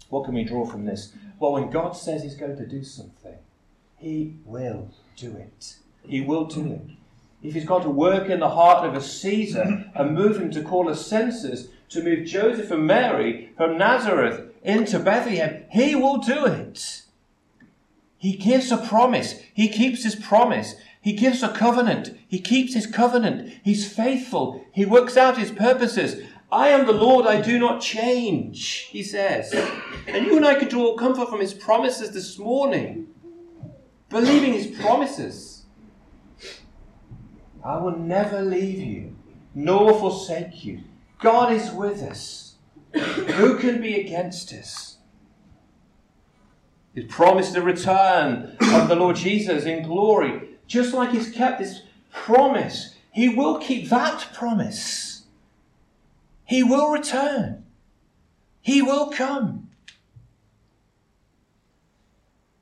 What 0.08 0.24
can 0.24 0.34
we 0.34 0.44
draw 0.44 0.66
from 0.66 0.84
this? 0.84 1.12
Well, 1.38 1.52
when 1.52 1.70
God 1.70 1.92
says 1.92 2.22
He's 2.22 2.34
going 2.34 2.56
to 2.56 2.66
do 2.66 2.84
something, 2.84 3.36
He 4.02 4.34
will 4.44 4.88
do 5.16 5.36
it. 5.36 5.76
He 6.04 6.20
will 6.20 6.46
do 6.46 6.72
it. 6.72 6.96
If 7.40 7.54
He's 7.54 7.64
got 7.64 7.82
to 7.82 7.88
work 7.88 8.28
in 8.28 8.40
the 8.40 8.50
heart 8.50 8.84
of 8.84 8.94
a 8.94 9.00
Caesar 9.00 9.90
and 9.94 10.14
move 10.14 10.38
him 10.38 10.50
to 10.50 10.62
call 10.62 10.88
a 10.88 10.96
census, 10.96 11.68
to 11.90 12.02
move 12.02 12.26
Joseph 12.26 12.72
and 12.72 12.84
Mary 12.84 13.52
from 13.56 13.78
Nazareth 13.78 14.52
into 14.64 14.98
Bethlehem, 14.98 15.64
He 15.70 15.94
will 15.94 16.18
do 16.18 16.46
it. 16.46 17.02
He 18.18 18.36
gives 18.36 18.72
a 18.72 18.76
promise. 18.76 19.40
He 19.54 19.68
keeps 19.68 20.02
His 20.02 20.16
promise. 20.16 20.74
He 21.00 21.12
gives 21.12 21.44
a 21.44 21.52
covenant. 21.52 22.10
He 22.26 22.40
keeps 22.40 22.74
His 22.74 22.88
covenant. 22.88 23.52
He's 23.62 23.92
faithful. 23.92 24.64
He 24.72 24.84
works 24.84 25.16
out 25.16 25.38
His 25.38 25.52
purposes. 25.52 26.26
I 26.50 26.68
am 26.68 26.86
the 26.86 26.92
Lord, 26.92 27.26
I 27.26 27.40
do 27.40 27.58
not 27.58 27.80
change, 27.80 28.88
he 28.90 29.02
says. 29.02 29.54
And 30.06 30.26
you 30.26 30.36
and 30.36 30.44
I 30.44 30.54
could 30.54 30.68
draw 30.68 30.94
comfort 30.96 31.30
from 31.30 31.40
his 31.40 31.54
promises 31.54 32.10
this 32.10 32.38
morning, 32.38 33.06
believing 34.12 34.52
his 34.52 34.78
promises. 34.78 35.64
I 37.64 37.78
will 37.78 37.96
never 37.96 38.42
leave 38.42 38.78
you, 38.78 39.16
nor 39.54 39.98
forsake 39.98 40.64
you. 40.64 40.82
God 41.18 41.52
is 41.52 41.70
with 41.72 42.02
us. 42.02 42.56
Who 42.92 43.58
can 43.58 43.80
be 43.80 43.98
against 44.00 44.52
us? 44.52 44.98
He's 46.94 47.06
promised 47.06 47.54
the 47.54 47.62
return 47.62 48.56
of 48.60 48.88
the 48.88 48.96
Lord 48.96 49.16
Jesus 49.16 49.64
in 49.64 49.82
glory. 49.84 50.58
Just 50.66 50.92
like 50.92 51.10
he's 51.10 51.30
kept 51.30 51.58
this 51.58 51.82
promise, 52.12 52.96
he 53.10 53.30
will 53.30 53.58
keep 53.58 53.88
that 53.88 54.28
promise. 54.34 55.22
He 56.44 56.62
will 56.62 56.90
return. 56.90 57.64
He 58.60 58.82
will 58.82 59.10
come. 59.10 59.70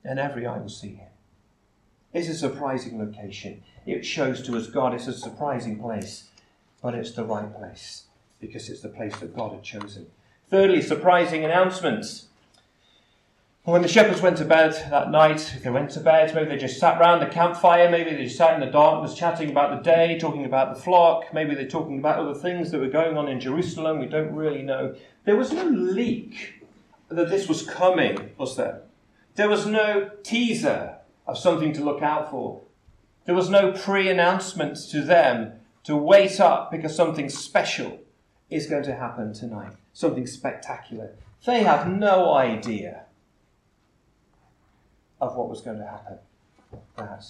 And 0.04 0.18
every 0.18 0.46
eye 0.46 0.58
will 0.58 0.68
see 0.68 0.94
him. 0.94 1.08
It's 2.12 2.28
a 2.28 2.34
surprising 2.34 2.98
location. 2.98 3.62
It 3.86 4.04
shows 4.04 4.42
to 4.42 4.56
us 4.56 4.66
God 4.66 4.94
is 4.94 5.06
a 5.06 5.12
surprising 5.12 5.78
place, 5.78 6.24
but 6.82 6.94
it's 6.94 7.12
the 7.12 7.24
right 7.24 7.54
place 7.56 8.04
because 8.40 8.68
it's 8.68 8.80
the 8.80 8.88
place 8.88 9.16
that 9.18 9.36
God 9.36 9.52
had 9.52 9.62
chosen. 9.62 10.06
Thirdly, 10.48 10.82
surprising 10.82 11.44
announcements. 11.44 12.26
When 13.64 13.82
the 13.82 13.88
shepherds 13.88 14.22
went 14.22 14.38
to 14.38 14.44
bed 14.44 14.72
that 14.90 15.10
night, 15.10 15.52
if 15.54 15.62
they 15.62 15.70
went 15.70 15.90
to 15.90 16.00
bed, 16.00 16.34
maybe 16.34 16.48
they 16.48 16.56
just 16.56 16.80
sat 16.80 16.98
round 16.98 17.22
the 17.22 17.26
campfire, 17.26 17.90
maybe 17.90 18.10
they 18.10 18.24
just 18.24 18.38
sat 18.38 18.54
in 18.54 18.60
the 18.60 18.72
darkness 18.72 19.14
chatting 19.14 19.50
about 19.50 19.76
the 19.76 19.82
day, 19.88 20.18
talking 20.18 20.46
about 20.46 20.74
the 20.74 20.80
flock, 20.80 21.32
maybe 21.32 21.54
they're 21.54 21.68
talking 21.68 21.98
about 21.98 22.18
other 22.18 22.34
things 22.34 22.70
that 22.70 22.80
were 22.80 22.88
going 22.88 23.16
on 23.16 23.28
in 23.28 23.38
Jerusalem, 23.38 24.00
we 24.00 24.06
don't 24.06 24.34
really 24.34 24.62
know. 24.62 24.96
There 25.24 25.36
was 25.36 25.52
no 25.52 25.64
leak 25.64 26.64
that 27.10 27.28
this 27.28 27.48
was 27.48 27.62
coming, 27.62 28.30
was 28.38 28.56
there? 28.56 28.82
There 29.36 29.48
was 29.48 29.66
no 29.66 30.10
teaser 30.22 30.96
of 31.30 31.38
something 31.38 31.72
to 31.72 31.84
look 31.84 32.02
out 32.02 32.30
for. 32.30 32.60
There 33.24 33.34
was 33.34 33.48
no 33.48 33.72
pre 33.72 34.08
announcement 34.08 34.76
to 34.90 35.02
them 35.02 35.52
to 35.84 35.96
wait 35.96 36.40
up 36.40 36.70
because 36.70 36.94
something 36.94 37.28
special 37.28 38.00
is 38.50 38.66
going 38.66 38.82
to 38.82 38.96
happen 38.96 39.32
tonight, 39.32 39.72
something 39.92 40.26
spectacular. 40.26 41.14
They 41.46 41.62
have 41.62 41.88
no 41.88 42.34
idea 42.34 43.04
of 45.20 45.36
what 45.36 45.48
was 45.48 45.60
going 45.60 45.78
to 45.78 45.86
happen 45.86 46.18
that 46.96 47.24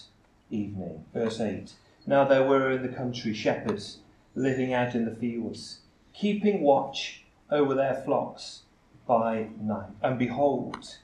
evening. 0.51 1.05
Verse 1.13 1.39
8 1.41 1.73
Now 2.07 2.25
there 2.25 2.47
were 2.47 2.71
in 2.71 2.83
the 2.83 2.89
country 2.97 3.35
shepherds 3.35 3.99
living 4.35 4.73
out 4.73 4.95
in 4.95 5.05
the 5.05 5.15
fields, 5.15 5.81
keeping 6.15 6.63
watch 6.63 7.25
over 7.51 7.75
their 7.75 8.03
flocks 8.05 8.63
by 9.07 9.49
night. 9.61 9.91
And 10.03 10.19
behold, 10.19 10.97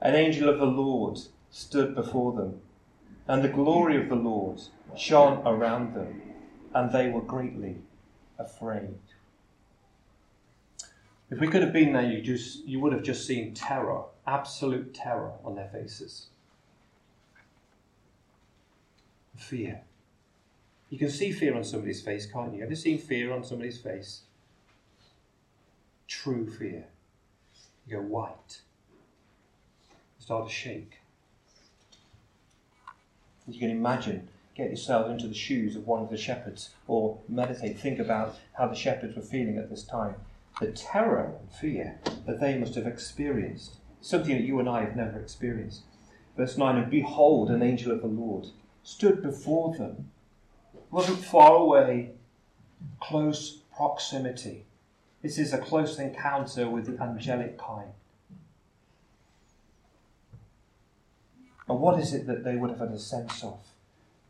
an 0.00 0.14
angel 0.14 0.48
of 0.48 0.58
the 0.58 0.66
Lord 0.66 1.18
stood 1.56 1.94
before 1.94 2.34
them, 2.34 2.60
and 3.26 3.42
the 3.42 3.48
glory 3.48 3.96
of 3.96 4.10
the 4.10 4.14
Lord 4.14 4.60
shone 4.94 5.40
around 5.46 5.94
them, 5.94 6.20
and 6.74 6.92
they 6.92 7.08
were 7.08 7.22
greatly 7.22 7.78
afraid. 8.38 8.98
If 11.30 11.40
we 11.40 11.48
could 11.48 11.62
have 11.62 11.72
been 11.72 11.94
there, 11.94 12.04
you, 12.04 12.20
just, 12.20 12.66
you 12.66 12.78
would 12.80 12.92
have 12.92 13.02
just 13.02 13.26
seen 13.26 13.54
terror 13.54 14.04
absolute 14.26 14.92
terror 14.92 15.32
on 15.44 15.54
their 15.54 15.68
faces. 15.68 16.26
Fear. 19.36 19.82
You 20.90 20.98
can 20.98 21.10
see 21.10 21.32
fear 21.32 21.56
on 21.56 21.64
somebody's 21.64 22.02
face, 22.02 22.26
can't 22.26 22.52
you? 22.54 22.60
Have 22.60 22.70
you 22.70 22.76
seen 22.76 22.98
fear 22.98 23.32
on 23.32 23.44
somebody's 23.44 23.78
face? 23.78 24.22
True 26.06 26.46
fear. 26.50 26.86
You 27.86 27.96
go 27.96 28.02
white. 28.02 28.60
You 29.90 30.24
start 30.24 30.48
to 30.48 30.52
shake. 30.52 30.98
You 33.46 33.58
can 33.58 33.70
imagine, 33.70 34.28
get 34.54 34.70
yourself 34.70 35.10
into 35.10 35.28
the 35.28 35.34
shoes 35.34 35.76
of 35.76 35.86
one 35.86 36.02
of 36.02 36.10
the 36.10 36.16
shepherds, 36.16 36.70
or 36.86 37.18
meditate, 37.28 37.78
think 37.78 37.98
about 37.98 38.36
how 38.54 38.66
the 38.68 38.74
shepherds 38.74 39.16
were 39.16 39.22
feeling 39.22 39.58
at 39.58 39.70
this 39.70 39.84
time. 39.84 40.16
The 40.60 40.72
terror 40.72 41.36
and 41.38 41.52
fear 41.52 41.98
that 42.26 42.40
they 42.40 42.58
must 42.58 42.74
have 42.74 42.86
experienced 42.86 43.76
something 44.00 44.36
that 44.36 44.44
you 44.44 44.60
and 44.60 44.68
I 44.68 44.80
have 44.82 44.96
never 44.96 45.18
experienced. 45.18 45.82
Verse 46.36 46.56
9 46.56 46.76
And 46.76 46.90
behold, 46.90 47.50
an 47.50 47.62
angel 47.62 47.92
of 47.92 48.02
the 48.02 48.06
Lord 48.06 48.46
stood 48.82 49.22
before 49.22 49.74
them. 49.74 50.10
wasn't 50.90 51.24
far 51.24 51.54
away, 51.54 52.12
close 53.00 53.62
proximity. 53.74 54.64
This 55.22 55.38
is 55.38 55.52
a 55.52 55.58
close 55.58 55.98
encounter 55.98 56.68
with 56.68 56.86
the 56.86 57.02
angelic 57.02 57.58
kind. 57.58 57.90
And 61.68 61.80
what 61.80 62.00
is 62.00 62.14
it 62.14 62.26
that 62.26 62.44
they 62.44 62.56
would 62.56 62.70
have 62.70 62.78
had 62.78 62.90
a 62.90 62.98
sense 62.98 63.42
of? 63.42 63.58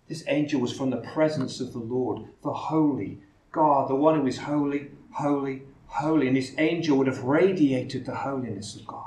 This 0.09 0.25
angel 0.29 0.61
was 0.61 0.73
from 0.73 0.91
the 0.91 0.99
presence 0.99 1.61
of 1.61 1.73
the 1.73 1.79
Lord, 1.79 2.25
the 2.43 2.53
holy 2.53 3.19
God, 3.53 3.91
the 3.91 3.95
one 3.95 4.21
who 4.21 4.27
is 4.27 4.39
holy, 4.39 4.89
holy, 5.13 5.63
holy. 5.87 6.29
And 6.29 6.37
this 6.37 6.53
angel 6.59 6.97
would 6.99 7.07
have 7.07 7.25
radiated 7.25 8.07
the 8.07 8.15
holiness 8.15 8.77
of 8.77 8.87
God. 8.87 9.07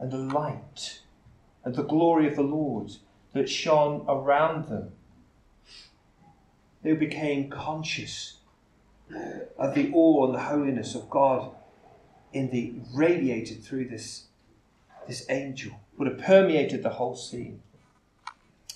and 0.00 0.10
the 0.10 0.16
light 0.16 1.02
and 1.62 1.74
the 1.76 1.84
glory 1.84 2.26
of 2.26 2.34
the 2.34 2.42
Lord 2.42 2.90
that 3.34 3.48
shone 3.48 4.04
around 4.08 4.68
them. 4.68 4.92
They 6.82 6.94
became 6.94 7.50
conscious 7.50 8.38
of 9.58 9.74
the 9.74 9.92
awe 9.92 10.26
and 10.26 10.34
the 10.34 10.40
holiness 10.40 10.94
of 10.94 11.10
God 11.10 11.54
in 12.32 12.50
the 12.50 12.74
radiated 12.94 13.62
through 13.62 13.86
this, 13.86 14.24
this 15.06 15.26
angel, 15.28 15.80
would 15.96 16.08
have 16.08 16.18
permeated 16.18 16.82
the 16.82 16.90
whole 16.90 17.16
scene. 17.16 17.62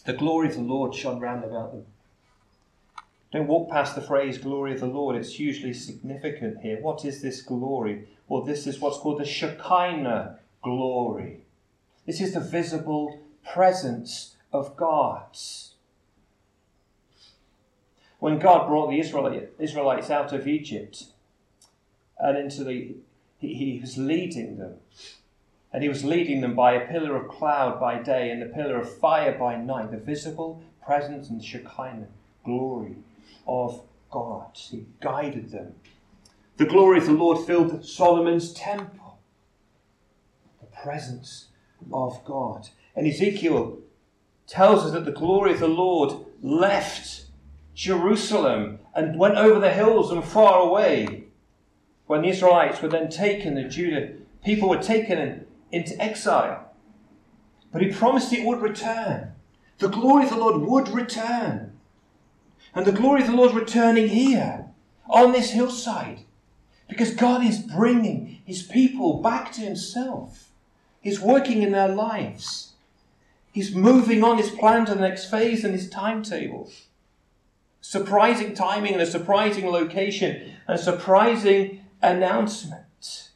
The 0.07 0.12
glory 0.12 0.49
of 0.49 0.55
the 0.55 0.61
Lord 0.61 0.95
shone 0.95 1.21
round 1.21 1.45
about 1.45 1.73
them. 1.73 1.87
Don't 3.33 3.49
walk 3.49 3.71
past 3.71 3.95
the 3.95 4.01
phrase 4.01 4.38
glory 4.38 4.75
of 4.75 4.81
the 4.81 4.87
Lord, 4.87 5.17
it's 5.17 5.35
hugely 5.35 5.73
significant 5.73 6.61
here. 6.61 6.81
What 6.81 7.05
is 7.05 7.21
this 7.21 7.43
glory? 7.43 8.09
Well, 8.29 8.43
this 8.43 8.67
is 8.67 8.79
what's 8.79 8.99
called 8.99 9.19
the 9.19 9.25
Shekinah 9.25 10.38
glory. 10.62 11.40
This 12.07 12.21
is 12.21 12.35
the 12.35 12.40
visible 12.40 13.21
presence 13.53 14.37
of 14.53 14.77
God. 14.77 15.37
When 18.19 18.38
God 18.38 18.69
brought 18.69 18.88
the 18.88 19.01
Israelites 19.59 20.11
out 20.11 20.33
of 20.33 20.47
Egypt 20.47 21.05
and 22.19 22.38
into 22.38 22.64
the, 22.64 22.95
he, 23.49 23.75
he 23.75 23.81
was 23.81 23.97
leading 23.97 24.59
them. 24.59 24.75
And 25.73 25.83
he 25.83 25.89
was 25.89 26.05
leading 26.05 26.41
them 26.41 26.55
by 26.55 26.75
a 26.75 26.87
pillar 26.87 27.17
of 27.17 27.29
cloud 27.29 27.81
by 27.81 28.01
day 28.01 28.31
and 28.31 28.43
a 28.43 28.47
pillar 28.47 28.79
of 28.79 28.99
fire 28.99 29.37
by 29.37 29.57
night, 29.57 29.91
the 29.91 29.97
visible 29.97 30.63
presence 30.85 31.29
and 31.29 31.43
Shekinah 31.43 32.07
glory 32.45 32.97
of 33.47 33.83
God. 34.11 34.51
He 34.55 34.87
guided 35.01 35.51
them. 35.51 35.75
The 36.57 36.67
glory 36.67 36.99
of 36.99 37.07
the 37.07 37.13
Lord 37.13 37.45
filled 37.45 37.85
Solomon's 37.85 38.53
temple 38.53 39.19
the 40.61 40.67
presence 40.67 41.49
of 41.93 42.25
God. 42.25 42.69
And 42.95 43.07
Ezekiel 43.07 43.79
tells 44.47 44.85
us 44.85 44.93
that 44.93 45.05
the 45.05 45.13
glory 45.13 45.53
of 45.53 45.61
the 45.61 45.69
Lord 45.69 46.25
left 46.43 47.25
Jerusalem 47.75 48.79
and 48.95 49.19
went 49.19 49.37
over 49.37 49.59
the 49.59 49.73
hills 49.73 50.13
and 50.13 50.23
far 50.23 50.61
away. 50.61 51.24
When 52.07 52.23
the 52.23 52.29
Israelites 52.29 52.83
were 52.83 52.88
then 52.88 53.09
taken, 53.09 53.55
the 53.55 53.64
Judah 53.64 54.12
people 54.45 54.69
were 54.69 54.83
taken 54.83 55.47
into 55.73 56.01
exile. 56.03 56.71
But 57.73 57.83
he 57.83 57.90
promised 57.90 58.33
it 58.33 58.47
would 58.47 58.61
return. 58.61 59.33
The 59.79 59.88
glory 59.88 60.25
of 60.25 60.31
the 60.31 60.37
Lord 60.37 60.61
would 60.62 60.88
return. 60.88 61.73
And 62.75 62.87
the 62.87 62.93
glory 62.93 63.23
of 63.23 63.27
the 63.27 63.35
Lord 63.35 63.55
returning 63.55 64.09
here 64.09 64.67
on 65.09 65.33
this 65.33 65.51
hillside. 65.51 66.21
Because 66.88 67.14
God 67.14 67.45
is 67.45 67.59
bringing 67.59 68.43
his 68.45 68.62
people 68.62 69.23
back 69.23 69.53
to 69.53 69.62
himself. 69.62 70.51
He's 71.01 71.21
working 71.21 71.62
in 71.62 71.73
their 71.73 71.88
lives. 71.88 72.73
He's 73.53 73.75
moving 73.75 74.23
on 74.25 74.38
his 74.38 74.51
plan 74.51 74.85
to 74.87 74.95
the 74.95 75.01
next 75.01 75.31
phase 75.31 75.64
and 75.64 75.75
his 75.75 75.88
timetable. 75.88 76.71
Surprising 77.81 78.55
timing 78.55 78.95
and 78.95 79.03
a 79.03 79.07
surprising 79.07 79.67
location 79.67 80.55
and 80.67 80.79
surprising 80.79 81.84
announcement. 82.05 83.31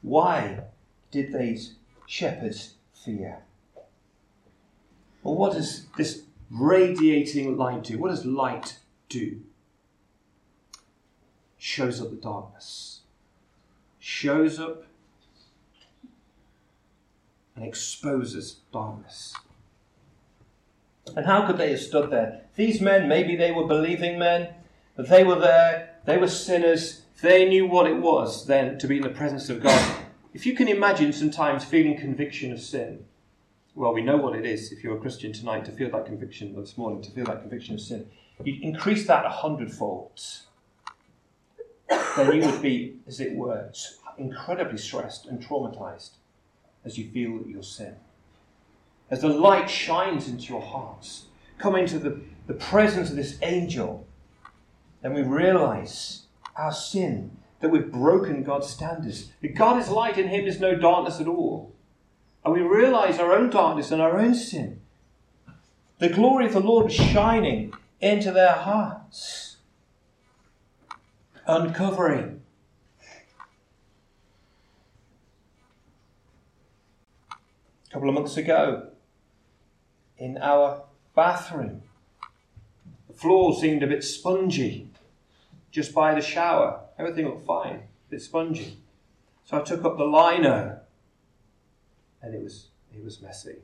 Why 0.00 0.64
did 1.10 1.32
these 1.32 1.74
shepherds 2.06 2.74
fear? 2.92 3.38
Well, 5.22 5.36
what 5.36 5.52
does 5.52 5.86
this 5.96 6.22
radiating 6.50 7.56
light 7.56 7.84
do? 7.84 7.98
What 7.98 8.10
does 8.10 8.26
light 8.26 8.78
do? 9.08 9.40
Shows 11.56 12.00
up 12.00 12.10
the 12.10 12.16
darkness. 12.16 13.00
Shows 14.00 14.58
up 14.58 14.84
and 17.54 17.64
exposes 17.64 18.60
darkness. 18.72 19.34
And 21.14 21.26
how 21.26 21.46
could 21.46 21.58
they 21.58 21.70
have 21.70 21.80
stood 21.80 22.10
there? 22.10 22.46
These 22.56 22.80
men, 22.80 23.08
maybe 23.08 23.36
they 23.36 23.52
were 23.52 23.66
believing 23.66 24.18
men, 24.18 24.48
but 24.96 25.08
they 25.08 25.24
were 25.24 25.38
there, 25.38 25.91
they 26.04 26.18
were 26.18 26.28
sinners, 26.28 27.02
they 27.20 27.48
knew 27.48 27.66
what 27.66 27.86
it 27.86 27.96
was 27.96 28.46
then 28.46 28.78
to 28.78 28.86
be 28.86 28.96
in 28.96 29.02
the 29.02 29.08
presence 29.08 29.48
of 29.48 29.62
God. 29.62 29.96
If 30.34 30.46
you 30.46 30.54
can 30.54 30.68
imagine 30.68 31.12
sometimes 31.12 31.64
feeling 31.64 31.96
conviction 31.96 32.52
of 32.52 32.60
sin, 32.60 33.04
well, 33.74 33.94
we 33.94 34.02
know 34.02 34.16
what 34.16 34.36
it 34.36 34.44
is 34.44 34.72
if 34.72 34.82
you're 34.82 34.96
a 34.96 35.00
Christian 35.00 35.32
tonight 35.32 35.64
to 35.66 35.72
feel 35.72 35.90
that 35.90 36.06
conviction 36.06 36.54
this 36.54 36.76
morning, 36.76 37.02
to 37.02 37.10
feel 37.10 37.24
that 37.26 37.40
conviction 37.40 37.74
of 37.74 37.80
sin. 37.80 38.06
You 38.44 38.58
increase 38.60 39.06
that 39.06 39.24
a 39.24 39.30
hundredfold, 39.30 40.20
then 42.16 42.32
you 42.32 42.46
would 42.46 42.60
be, 42.60 42.96
as 43.06 43.20
it 43.20 43.34
were, 43.34 43.70
incredibly 44.18 44.78
stressed 44.78 45.26
and 45.26 45.40
traumatized 45.40 46.10
as 46.84 46.98
you 46.98 47.08
feel 47.10 47.46
your 47.46 47.62
sin. 47.62 47.94
As 49.10 49.20
the 49.20 49.28
light 49.28 49.70
shines 49.70 50.28
into 50.28 50.44
your 50.44 50.62
hearts, 50.62 51.26
come 51.58 51.76
into 51.76 51.98
the, 51.98 52.20
the 52.46 52.54
presence 52.54 53.10
of 53.10 53.16
this 53.16 53.38
angel, 53.42 54.06
then 55.02 55.14
we 55.14 55.22
realize 55.22 56.26
our 56.56 56.72
sin, 56.72 57.36
that 57.60 57.70
we've 57.70 57.90
broken 57.90 58.42
God's 58.42 58.68
standards. 58.68 59.30
That 59.40 59.54
God 59.54 59.80
is 59.80 59.88
light, 59.88 60.16
in 60.16 60.28
Him 60.28 60.46
is 60.46 60.60
no 60.60 60.76
darkness 60.76 61.20
at 61.20 61.26
all. 61.26 61.74
And 62.44 62.54
we 62.54 62.60
realize 62.60 63.18
our 63.18 63.32
own 63.32 63.50
darkness 63.50 63.90
and 63.90 64.00
our 64.00 64.18
own 64.18 64.34
sin. 64.34 64.80
The 65.98 66.08
glory 66.08 66.46
of 66.46 66.52
the 66.52 66.60
Lord 66.60 66.92
shining 66.92 67.72
into 68.00 68.32
their 68.32 68.52
hearts, 68.52 69.58
uncovering. 71.46 72.40
A 77.30 77.92
couple 77.92 78.08
of 78.08 78.14
months 78.14 78.36
ago, 78.36 78.88
in 80.16 80.38
our 80.38 80.84
bathroom, 81.14 81.82
the 83.08 83.14
floor 83.14 83.54
seemed 83.54 83.82
a 83.82 83.86
bit 83.86 84.02
spongy 84.02 84.91
just 85.72 85.92
by 85.92 86.14
the 86.14 86.20
shower. 86.20 86.80
Everything 86.98 87.24
looked 87.24 87.46
fine, 87.46 87.76
a 87.76 88.10
bit 88.10 88.22
spongy. 88.22 88.78
So 89.44 89.58
I 89.58 89.62
took 89.62 89.84
up 89.84 89.96
the 89.96 90.04
lino 90.04 90.78
and 92.22 92.34
it 92.34 92.42
was 92.42 92.68
it 92.94 93.02
was 93.02 93.20
messy. 93.20 93.56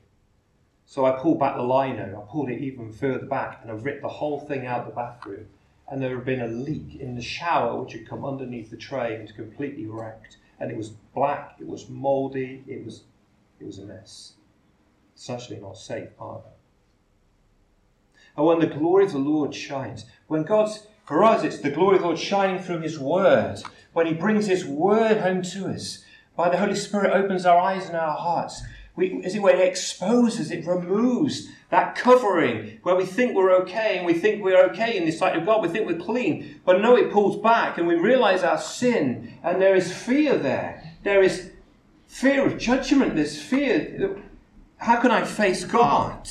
So 0.85 1.05
I 1.05 1.11
pulled 1.11 1.39
back 1.39 1.55
the 1.55 1.61
lino, 1.61 2.21
I 2.21 2.31
pulled 2.31 2.49
it 2.49 2.59
even 2.59 2.91
further 2.91 3.27
back, 3.27 3.59
and 3.61 3.71
I 3.71 3.75
ripped 3.75 4.01
the 4.01 4.09
whole 4.09 4.39
thing 4.39 4.65
out 4.65 4.87
the 4.87 4.93
bathroom. 4.93 5.45
And 5.87 6.01
there 6.01 6.15
had 6.15 6.25
been 6.25 6.41
a 6.41 6.47
leak 6.47 6.95
in 6.99 7.15
the 7.15 7.21
shower 7.21 7.81
which 7.81 7.93
had 7.93 8.07
come 8.07 8.25
underneath 8.25 8.69
the 8.69 8.77
tray 8.77 9.15
and 9.15 9.33
completely 9.35 9.85
wrecked. 9.85 10.37
And 10.59 10.71
it 10.71 10.77
was 10.77 10.89
black, 10.89 11.55
it 11.59 11.67
was 11.67 11.89
mouldy, 11.89 12.63
it 12.67 12.83
was 12.83 13.03
it 13.59 13.65
was 13.65 13.77
a 13.77 13.85
mess. 13.85 14.33
It's 15.13 15.29
actually 15.29 15.59
not 15.59 15.77
safe 15.77 16.09
either. 16.19 16.53
And 18.35 18.45
when 18.45 18.59
the 18.59 18.67
glory 18.67 19.05
of 19.05 19.11
the 19.11 19.19
Lord 19.19 19.53
shines, 19.53 20.05
when 20.27 20.43
God's 20.43 20.87
for 21.09 21.23
us, 21.23 21.43
it's 21.43 21.57
the 21.57 21.71
glory 21.71 21.95
of 21.95 22.03
the 22.03 22.07
Lord 22.09 22.19
shining 22.19 22.61
through 22.61 22.81
His 22.81 22.99
Word. 22.99 23.63
When 23.93 24.05
He 24.05 24.13
brings 24.13 24.45
His 24.45 24.63
Word 24.63 25.17
home 25.17 25.41
to 25.41 25.65
us, 25.65 26.05
by 26.35 26.49
the 26.49 26.59
Holy 26.59 26.75
Spirit 26.75 27.13
opens 27.13 27.47
our 27.47 27.57
eyes 27.57 27.87
and 27.87 27.97
our 27.97 28.15
hearts. 28.15 28.61
We, 28.95 29.19
as 29.23 29.33
it 29.33 29.41
were, 29.41 29.49
it 29.49 29.59
exposes, 29.59 30.51
it 30.51 30.67
removes 30.67 31.49
that 31.71 31.95
covering 31.95 32.77
where 32.83 32.93
we 32.93 33.07
think 33.07 33.33
we're 33.33 33.55
okay 33.61 33.97
and 33.97 34.05
we 34.05 34.13
think 34.13 34.43
we're 34.43 34.63
okay 34.65 34.97
in 34.97 35.05
the 35.05 35.11
sight 35.11 35.35
of 35.35 35.47
God. 35.47 35.63
We 35.63 35.69
think 35.69 35.87
we're 35.87 35.97
clean. 35.97 36.61
But 36.63 36.79
no, 36.79 36.95
it 36.95 37.11
pulls 37.11 37.37
back 37.37 37.79
and 37.79 37.87
we 37.87 37.95
realize 37.95 38.43
our 38.43 38.59
sin 38.59 39.33
and 39.41 39.59
there 39.59 39.75
is 39.75 39.91
fear 39.91 40.37
there. 40.37 40.93
There 41.01 41.23
is 41.23 41.49
fear 42.07 42.45
of 42.45 42.59
judgment. 42.59 43.15
There's 43.15 43.41
fear. 43.41 44.21
How 44.77 45.01
can 45.01 45.09
I 45.09 45.23
face 45.23 45.63
God? 45.63 46.29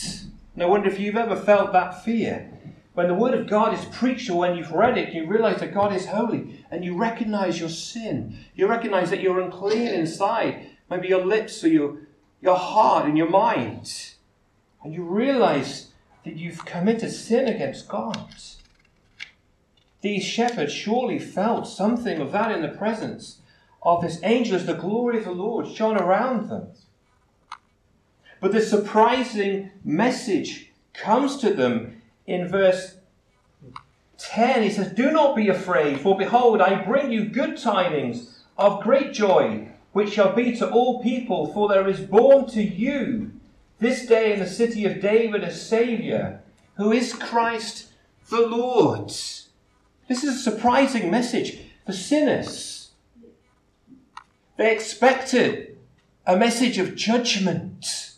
And 0.55 0.63
I 0.63 0.67
wonder 0.67 0.89
if 0.89 1.01
you've 1.01 1.17
ever 1.17 1.35
felt 1.35 1.73
that 1.73 2.05
fear 2.05 2.49
when 2.99 3.07
the 3.07 3.15
Word 3.15 3.35
of 3.35 3.47
God 3.47 3.73
is 3.79 3.85
preached 3.95 4.29
or 4.29 4.39
when 4.39 4.57
you've 4.57 4.73
read 4.73 4.99
it, 4.99 5.15
you 5.15 5.25
realize 5.25 5.61
that 5.61 5.73
God 5.73 5.95
is 5.95 6.07
holy 6.07 6.65
and 6.69 6.85
you 6.85 6.97
recognize 6.97 7.61
your 7.61 7.69
sin. 7.69 8.37
You 8.57 8.67
recognize 8.67 9.09
that 9.11 9.21
you're 9.21 9.39
unclean 9.39 9.87
inside, 9.87 10.67
maybe 10.91 11.07
your 11.07 11.25
lips 11.25 11.63
or 11.63 11.69
your, 11.69 11.99
your 12.41 12.57
heart 12.57 13.07
and 13.07 13.17
your 13.17 13.31
mind. 13.31 14.15
And 14.83 14.93
you 14.93 15.05
realize 15.05 15.93
that 16.25 16.35
you've 16.35 16.65
committed 16.65 17.13
sin 17.13 17.47
against 17.47 17.87
God. 17.87 18.35
These 20.01 20.25
shepherds 20.25 20.73
surely 20.73 21.21
felt 21.21 21.69
something 21.69 22.21
of 22.21 22.33
that 22.33 22.51
in 22.51 22.63
the 22.63 22.77
presence 22.77 23.43
of 23.81 24.03
this 24.03 24.19
angel 24.25 24.57
as 24.57 24.67
the 24.67 24.75
glory 24.75 25.19
of 25.19 25.25
the 25.25 25.31
Lord 25.31 25.69
shone 25.69 25.97
around 25.97 26.49
them. 26.49 26.71
But 28.41 28.51
the 28.51 28.61
surprising 28.61 29.71
message 29.85 30.73
comes 30.95 31.37
to 31.37 31.55
them 31.55 31.98
in 32.29 32.47
verse 32.47 32.97
10, 34.19 34.63
he 34.63 34.71
says, 34.71 34.93
Do 34.93 35.11
not 35.11 35.35
be 35.35 35.49
afraid, 35.49 36.01
for 36.01 36.17
behold, 36.17 36.61
I 36.61 36.85
bring 36.85 37.11
you 37.11 37.25
good 37.25 37.57
tidings 37.57 38.45
of 38.57 38.83
great 38.83 39.13
joy, 39.13 39.69
which 39.93 40.13
shall 40.13 40.35
be 40.35 40.57
to 40.57 40.71
all 40.71 41.03
people, 41.03 41.53
for 41.53 41.69
there 41.69 41.89
is 41.89 42.01
born 42.01 42.47
to 42.51 42.63
you 42.63 43.33
this 43.79 44.07
day 44.07 44.33
in 44.33 44.39
the 44.39 44.47
city 44.47 44.85
of 44.85 45.01
David 45.01 45.43
a 45.43 45.53
Saviour, 45.53 46.41
who 46.77 46.93
is 46.93 47.13
Christ 47.13 47.89
the 48.29 48.47
Lord. 48.47 49.09
This 49.09 50.23
is 50.23 50.37
a 50.37 50.51
surprising 50.51 51.11
message 51.11 51.59
for 51.87 51.93
sinners. 51.93 52.91
They 54.57 54.73
expected 54.73 55.79
a 56.27 56.37
message 56.37 56.79
of 56.79 56.95
judgment 56.95 58.09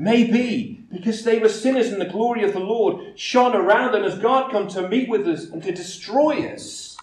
Maybe 0.00 0.77
because 0.90 1.24
they 1.24 1.38
were 1.38 1.48
sinners 1.48 1.88
and 1.88 2.00
the 2.00 2.06
glory 2.06 2.42
of 2.44 2.52
the 2.52 2.60
Lord 2.60 3.18
shone 3.18 3.54
around 3.54 3.92
them 3.92 4.04
as 4.04 4.18
God 4.18 4.50
come 4.50 4.68
to 4.68 4.88
meet 4.88 5.08
with 5.08 5.26
us 5.28 5.44
and 5.44 5.62
to 5.62 5.72
destroy 5.72 6.46
us. 6.46 6.96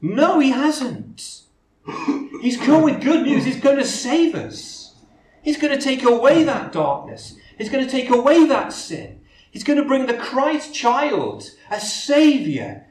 No, 0.00 0.40
he 0.40 0.50
hasn't. 0.50 1.42
He's 2.40 2.56
come 2.56 2.82
with 2.82 3.02
good 3.02 3.24
news. 3.24 3.44
He's 3.44 3.60
going 3.60 3.76
to 3.76 3.84
save 3.84 4.34
us. 4.34 4.94
He's 5.42 5.58
going 5.58 5.76
to 5.76 5.82
take 5.82 6.02
away 6.02 6.42
that 6.44 6.72
darkness. 6.72 7.36
He's 7.56 7.68
going 7.68 7.84
to 7.84 7.90
take 7.90 8.10
away 8.10 8.46
that 8.46 8.72
sin. 8.72 9.20
He's 9.50 9.64
going 9.64 9.78
to 9.78 9.86
bring 9.86 10.06
the 10.06 10.14
Christ 10.14 10.74
child, 10.74 11.50
a 11.70 11.78
Saviour, 11.78 12.86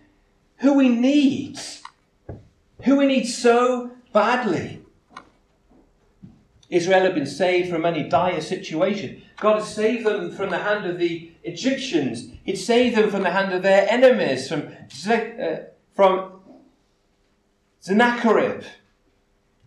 who 0.58 0.76
we 0.76 0.90
need, 0.90 1.60
who 2.84 2.98
we 2.98 3.08
need 3.08 3.26
so 3.26 3.92
badly. 4.14 4.82
Israel 6.70 7.02
had 7.02 7.16
been 7.16 7.26
saved 7.26 7.70
from 7.70 7.86
any 7.86 8.08
dire 8.08 8.40
situation. 8.40 9.24
God 9.42 9.56
had 9.56 9.66
saved 9.66 10.06
them 10.06 10.32
from 10.32 10.52
the 10.52 10.60
hand 10.60 10.86
of 10.86 11.00
the 11.00 11.32
Egyptians. 11.44 12.32
He'd 12.44 12.58
saved 12.58 12.96
them 12.96 13.10
from 13.10 13.24
the 13.24 13.32
hand 13.32 13.52
of 13.52 13.64
their 13.64 13.90
enemies, 13.90 14.48
from, 14.48 14.70
uh, 15.10 15.56
from 15.96 16.42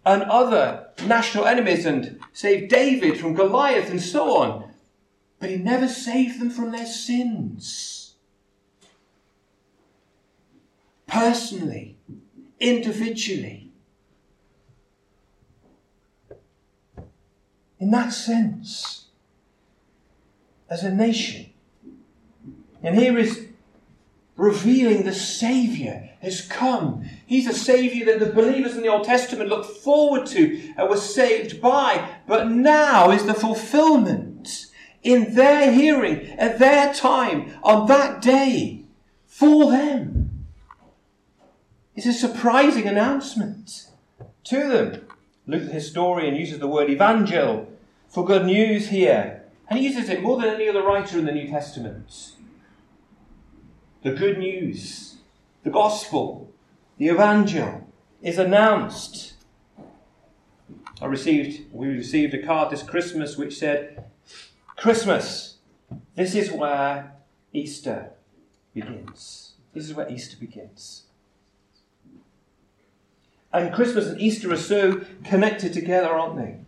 and 0.06 0.22
other 0.22 0.90
national 1.06 1.46
enemies, 1.46 1.84
and 1.86 2.20
saved 2.32 2.70
David 2.70 3.18
from 3.18 3.34
Goliath 3.34 3.90
and 3.90 4.00
so 4.00 4.36
on. 4.36 4.70
But 5.40 5.50
he 5.50 5.56
never 5.56 5.88
saved 5.88 6.40
them 6.40 6.50
from 6.50 6.70
their 6.70 6.86
sins. 6.86 8.14
Personally, 11.08 11.96
individually. 12.60 13.72
in 17.80 17.90
that 17.90 18.12
sense 18.12 19.03
as 20.68 20.82
a 20.82 20.90
nation. 20.90 21.46
And 22.82 22.96
here 22.96 23.18
is 23.18 23.46
revealing 24.36 25.04
the 25.04 25.12
Saviour 25.12 26.10
has 26.20 26.42
come. 26.42 27.08
He's 27.26 27.46
a 27.46 27.54
Saviour 27.54 28.06
that 28.06 28.18
the 28.18 28.32
believers 28.32 28.76
in 28.76 28.82
the 28.82 28.88
Old 28.88 29.04
Testament 29.04 29.48
looked 29.48 29.78
forward 29.78 30.26
to 30.26 30.72
and 30.76 30.88
were 30.88 30.96
saved 30.96 31.60
by, 31.60 32.08
but 32.26 32.48
now 32.48 33.10
is 33.10 33.24
the 33.24 33.34
fulfillment 33.34 34.66
in 35.02 35.34
their 35.34 35.70
hearing, 35.70 36.30
at 36.38 36.58
their 36.58 36.92
time, 36.94 37.52
on 37.62 37.86
that 37.86 38.22
day, 38.22 38.84
for 39.26 39.70
them. 39.70 40.46
It's 41.94 42.06
a 42.06 42.12
surprising 42.12 42.88
announcement 42.88 43.88
to 44.44 44.68
them. 44.68 45.06
Luke 45.46 45.66
the 45.66 45.72
historian 45.72 46.34
uses 46.34 46.58
the 46.58 46.66
word 46.66 46.88
evangel 46.88 47.70
for 48.08 48.24
good 48.24 48.46
news 48.46 48.88
here, 48.88 49.43
and 49.68 49.78
he 49.78 49.86
uses 49.86 50.08
it 50.08 50.22
more 50.22 50.40
than 50.40 50.54
any 50.54 50.68
other 50.68 50.82
writer 50.82 51.18
in 51.18 51.24
the 51.24 51.32
New 51.32 51.48
Testament. 51.48 52.32
The 54.02 54.12
good 54.12 54.38
news, 54.38 55.16
the 55.62 55.70
gospel, 55.70 56.52
the 56.98 57.08
evangel 57.08 57.90
is 58.22 58.38
announced. 58.38 59.34
I 61.00 61.06
received, 61.06 61.72
we 61.72 61.88
received 61.88 62.34
a 62.34 62.42
card 62.42 62.70
this 62.70 62.82
Christmas 62.82 63.36
which 63.36 63.58
said, 63.58 64.04
Christmas, 64.76 65.58
this 66.14 66.34
is 66.34 66.52
where 66.52 67.14
Easter 67.52 68.10
begins. 68.74 69.54
This 69.72 69.84
is 69.84 69.94
where 69.94 70.10
Easter 70.10 70.36
begins. 70.36 71.04
And 73.52 73.72
Christmas 73.72 74.08
and 74.08 74.20
Easter 74.20 74.52
are 74.52 74.56
so 74.56 75.02
connected 75.24 75.72
together, 75.72 76.08
aren't 76.08 76.36
they? 76.36 76.63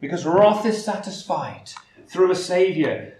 Because 0.00 0.26
wrath 0.26 0.66
is 0.66 0.84
satisfied 0.84 1.72
through 2.08 2.30
a 2.30 2.36
Saviour. 2.36 3.14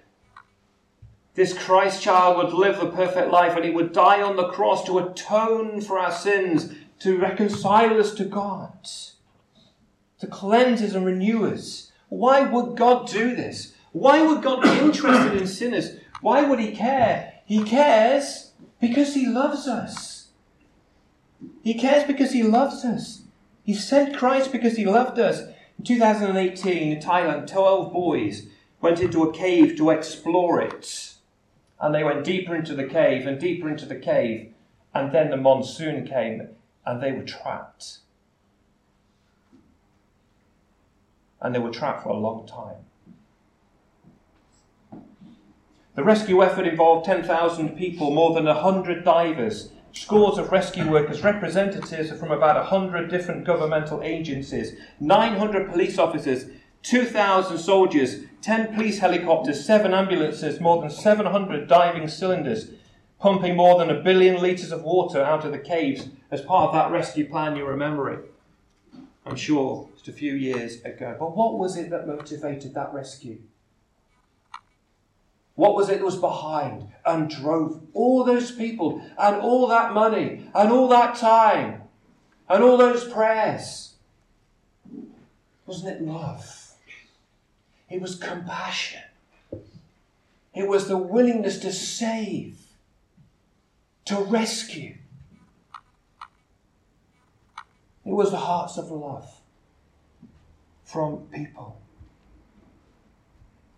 This 1.35 1.57
Christ 1.57 2.03
child 2.03 2.37
would 2.37 2.53
live 2.53 2.79
the 2.79 2.91
perfect 2.91 3.31
life 3.31 3.57
and 3.57 3.65
he 3.65 3.71
would 3.71 3.93
die 3.93 4.23
on 4.23 4.37
the 4.37 4.49
cross 4.49 4.85
to 4.85 4.99
atone 4.99 5.81
for 5.81 5.99
our 5.99 6.13
sins, 6.13 6.73
to 7.01 7.19
reconcile 7.19 7.99
us 8.01 8.15
to 8.15 8.25
God, 8.25 8.89
to 10.19 10.27
cleanse 10.27 10.81
us 10.83 10.95
and 10.95 11.05
renew 11.05 11.47
us. 11.47 11.93
Why 12.09 12.43
would 12.43 12.77
God 12.77 13.09
do 13.09 13.35
this? 13.35 13.75
Why 13.93 14.23
would 14.23 14.43
God 14.43 14.63
be 14.63 14.79
interested 14.79 15.41
in 15.41 15.47
sinners? 15.47 15.97
Why 16.21 16.43
would 16.43 16.59
he 16.59 16.75
care? 16.75 17.35
He 17.45 17.63
cares 17.65 18.53
because 18.81 19.15
he 19.15 19.27
loves 19.27 19.69
us. 19.69 20.17
He 21.63 21.75
cares 21.75 22.05
because 22.05 22.33
He 22.33 22.43
loves 22.43 22.85
us. 22.85 23.23
He 23.65 23.75
sent 23.75 24.17
Christ 24.17 24.53
because 24.53 24.77
He 24.77 24.85
loved 24.85 25.19
us. 25.19 25.43
In 25.79 25.85
2018, 25.85 26.93
in 26.93 27.03
Thailand, 27.03 27.51
12 27.51 27.93
boys 27.93 28.47
went 28.81 29.01
into 29.01 29.23
a 29.23 29.33
cave 29.33 29.77
to 29.77 29.91
explore 29.91 30.61
it. 30.61 31.15
And 31.81 31.95
they 31.95 32.05
went 32.05 32.25
deeper 32.25 32.55
into 32.55 32.75
the 32.75 32.87
cave 32.87 33.27
and 33.27 33.39
deeper 33.39 33.69
into 33.69 33.87
the 33.87 33.97
cave. 33.97 34.53
And 34.95 35.13
then 35.13 35.31
the 35.31 35.37
monsoon 35.37 36.07
came 36.07 36.49
and 36.87 37.03
they 37.03 37.13
were 37.13 37.25
trapped. 37.25 37.99
And 41.41 41.55
they 41.55 41.59
were 41.59 41.71
trapped 41.71 42.03
for 42.03 42.09
a 42.09 42.17
long 42.17 42.47
time. 42.47 42.87
The 45.95 46.05
rescue 46.05 46.43
effort 46.43 46.67
involved 46.67 47.07
10,000 47.07 47.77
people, 47.77 48.11
more 48.11 48.35
than 48.35 48.45
100 48.45 49.03
divers, 49.03 49.71
scores 49.97 50.37
of 50.37 50.53
rescue 50.53 50.89
workers, 50.91 51.25
representatives 51.25 52.11
from 52.19 52.31
about 52.31 52.57
100 52.57 53.09
different 53.09 53.45
governmental 53.45 54.03
agencies, 54.03 54.77
900 55.01 55.71
police 55.71 55.99
officers, 55.99 56.47
2,000 56.83 57.59
soldiers, 57.59 58.25
10 58.43 58.75
police 58.75 58.99
helicopters, 58.99 59.65
7 59.65 59.95
ambulances, 59.95 60.61
more 60.61 60.81
than 60.81 60.91
700 60.91 61.67
diving 61.67 62.09
cylinders, 62.09 62.73
pumping 63.19 63.57
more 63.57 63.79
than 63.79 63.91
a 63.91 64.03
billion 64.03 64.41
litres 64.41 64.71
of 64.71 64.83
water 64.83 65.23
out 65.23 65.45
of 65.45 65.53
the 65.53 65.59
caves 65.59 66.09
as 66.31 66.43
part 66.43 66.69
of 66.69 66.75
that 66.75 66.91
rescue 66.91 67.27
plan 67.29 67.57
you're 67.57 67.71
remembering. 67.71 68.21
I'm 69.25 69.37
sure 69.37 69.89
just 69.95 70.09
a 70.09 70.13
few 70.13 70.35
years 70.35 70.83
ago. 70.83 71.17
But 71.19 71.35
what 71.35 71.59
was 71.59 71.77
it 71.77 71.91
that 71.91 72.07
motivated 72.07 72.75
that 72.75 72.93
rescue? 72.93 73.39
What 75.57 75.75
was 75.75 75.89
it 75.89 75.99
that 75.99 76.05
was 76.05 76.17
behind 76.17 76.89
and 77.05 77.31
drove 77.31 77.81
all 77.95 78.25
those 78.25 78.53
people 78.53 79.03
and 79.19 79.37
all 79.37 79.67
that 79.69 79.95
money 79.95 80.49
and 80.55 80.71
all 80.71 80.87
that 80.89 81.17
time 81.17 81.83
and 82.49 82.63
all 82.63 82.77
those 82.77 83.11
prayers? 83.11 83.95
Wasn't 85.67 85.89
it 85.89 86.03
love? 86.03 86.75
It 87.89 88.01
was 88.01 88.17
compassion. 88.17 89.03
It 90.55 90.69
was 90.69 90.89
the 90.89 90.99
willingness 90.99 91.59
to 91.61 91.73
save, 91.73 92.59
to 94.05 94.17
rescue. 94.17 94.97
It 98.05 98.13
was 98.13 98.31
the 98.31 98.37
hearts 98.37 98.77
of 98.77 98.91
love 98.91 99.41
from 100.85 101.29
people. 101.33 101.81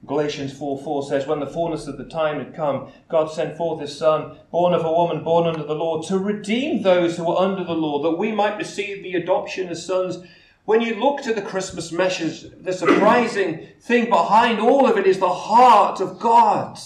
Galatians 0.07 0.57
4 0.57 0.79
4 0.79 1.09
says, 1.09 1.27
When 1.27 1.41
the 1.41 1.47
fullness 1.47 1.87
of 1.87 1.99
the 1.99 2.05
time 2.05 2.39
had 2.39 2.55
come, 2.55 2.93
God 3.09 3.33
sent 3.33 3.57
forth 3.57 3.81
his 3.81 3.97
Son, 3.97 4.39
born 4.51 4.73
of 4.73 4.85
a 4.85 4.93
woman, 4.93 5.25
born 5.25 5.47
under 5.47 5.65
the 5.65 5.75
law, 5.75 6.01
to 6.03 6.19
redeem 6.19 6.83
those 6.83 7.17
who 7.17 7.25
were 7.25 7.37
under 7.37 7.65
the 7.65 7.75
law, 7.75 8.03
that 8.03 8.17
we 8.17 8.31
might 8.31 8.57
receive 8.57 9.03
the 9.03 9.15
adoption 9.15 9.69
as 9.69 9.85
sons. 9.85 10.19
When 10.65 10.81
you 10.81 10.95
look 10.95 11.23
to 11.23 11.35
the 11.35 11.43
Christmas 11.43 11.91
message, 11.91 12.51
the 12.61 12.73
surprising 12.73 13.69
thing 13.81 14.09
behind 14.09 14.61
all 14.61 14.87
of 14.87 14.97
it 14.97 15.07
is 15.07 15.19
the 15.19 15.33
heart 15.33 16.01
of 16.01 16.21
God, 16.21 16.79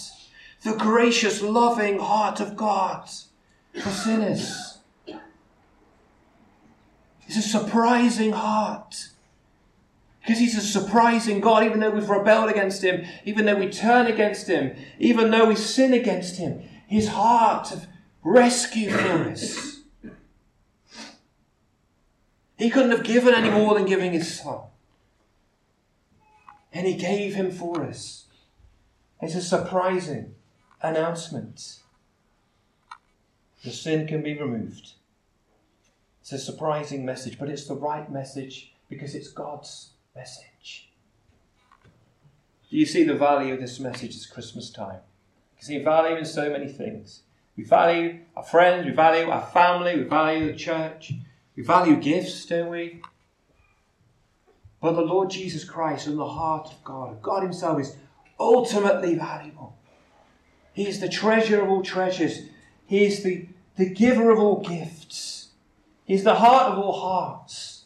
the 0.63 0.75
gracious, 0.75 1.41
loving 1.41 1.99
heart 1.99 2.39
of 2.39 2.55
God 2.55 3.07
for 3.73 3.89
sinners. 3.89 4.79
It's 7.27 7.37
a 7.37 7.41
surprising 7.41 8.31
heart. 8.31 9.09
Because 10.23 10.39
he's 10.39 10.57
a 10.57 10.61
surprising 10.61 11.41
God, 11.41 11.65
even 11.65 11.81
though 11.81 11.89
we've 11.89 12.09
rebelled 12.09 12.49
against 12.49 12.81
him, 12.81 13.05
even 13.25 13.45
though 13.45 13.57
we 13.57 13.69
turn 13.69 14.07
against 14.07 14.47
him, 14.47 14.73
even 14.97 15.31
though 15.31 15.49
we 15.49 15.55
sin 15.55 15.93
against 15.93 16.37
him, 16.37 16.63
his 16.87 17.09
heart 17.09 17.73
of 17.73 17.87
rescue 18.23 18.89
for 18.89 19.29
us. 19.29 19.81
He 22.57 22.69
couldn't 22.69 22.91
have 22.91 23.03
given 23.03 23.33
any 23.33 23.49
more 23.49 23.73
than 23.73 23.85
giving 23.85 24.13
his 24.13 24.39
son. 24.39 24.61
And 26.71 26.87
he 26.87 26.93
gave 26.93 27.35
him 27.35 27.51
for 27.51 27.83
us. 27.83 28.27
It's 29.21 29.35
a 29.35 29.41
surprising 29.41 30.35
announcement. 30.81 31.79
The 33.65 33.71
sin 33.71 34.07
can 34.07 34.23
be 34.23 34.37
removed. 34.37 34.91
It's 36.21 36.31
a 36.31 36.39
surprising 36.39 37.05
message, 37.05 37.37
but 37.37 37.49
it's 37.49 37.67
the 37.67 37.75
right 37.75 38.09
message 38.09 38.73
because 38.87 39.15
it's 39.15 39.27
God's 39.27 39.92
message. 40.15 40.89
Do 42.69 42.77
you 42.77 42.85
see 42.85 43.03
the 43.03 43.15
value 43.15 43.53
of 43.53 43.59
this 43.59 43.79
message 43.79 44.13
this 44.13 44.25
Christmas 44.25 44.69
time? 44.69 44.99
You 45.59 45.65
see 45.65 45.77
value 45.79 46.17
in 46.17 46.25
so 46.25 46.49
many 46.49 46.67
things. 46.67 47.21
We 47.55 47.63
value 47.63 48.19
our 48.35 48.43
friends, 48.43 48.85
we 48.85 48.91
value 48.91 49.29
our 49.29 49.45
family, 49.45 49.97
we 49.97 50.03
value 50.03 50.51
the 50.51 50.57
church, 50.57 51.13
we 51.55 51.63
value 51.63 51.97
gifts, 51.97 52.45
don't 52.45 52.69
we? 52.69 53.01
But 54.81 54.93
the 54.93 55.01
Lord 55.01 55.29
Jesus 55.29 55.63
Christ 55.63 56.07
and 56.07 56.17
the 56.17 56.27
heart 56.27 56.67
of 56.67 56.83
God, 56.83 57.21
God 57.21 57.43
Himself 57.43 57.79
is 57.79 57.95
ultimately 58.39 59.15
valuable. 59.15 59.77
He 60.73 60.87
is 60.87 60.99
the 60.99 61.09
treasure 61.09 61.61
of 61.61 61.69
all 61.69 61.83
treasures. 61.83 62.39
He 62.85 63.05
is 63.05 63.23
the, 63.23 63.47
the 63.77 63.89
giver 63.89 64.31
of 64.31 64.39
all 64.39 64.61
gifts. 64.61 65.49
He's 66.05 66.23
the 66.23 66.35
heart 66.35 66.73
of 66.73 66.79
all 66.79 66.99
hearts. 66.99 67.82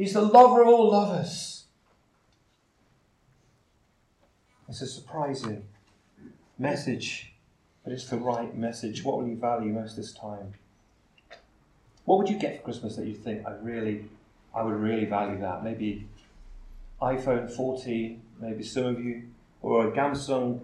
He's 0.00 0.14
the 0.14 0.22
lover 0.22 0.62
of 0.62 0.68
all 0.68 0.92
lovers. 0.92 1.64
It's 4.66 4.80
a 4.80 4.86
surprising 4.86 5.64
message, 6.58 7.34
but 7.84 7.92
it's 7.92 8.06
the 8.06 8.16
right 8.16 8.56
message. 8.56 9.04
What 9.04 9.18
will 9.18 9.28
you 9.28 9.36
value 9.36 9.70
most 9.74 9.98
this 9.98 10.14
time? 10.14 10.54
What 12.06 12.16
would 12.16 12.30
you 12.30 12.38
get 12.38 12.56
for 12.56 12.62
Christmas 12.62 12.96
that 12.96 13.08
you 13.08 13.14
think 13.14 13.46
I 13.46 13.50
really, 13.60 14.06
I 14.54 14.62
would 14.62 14.76
really 14.76 15.04
value 15.04 15.38
that? 15.40 15.62
Maybe 15.62 16.08
iPhone 17.02 17.54
14, 17.54 18.22
maybe 18.40 18.62
some 18.62 18.86
of 18.86 19.04
you, 19.04 19.24
or 19.60 19.86
a 19.86 19.90
Samsung, 19.90 20.60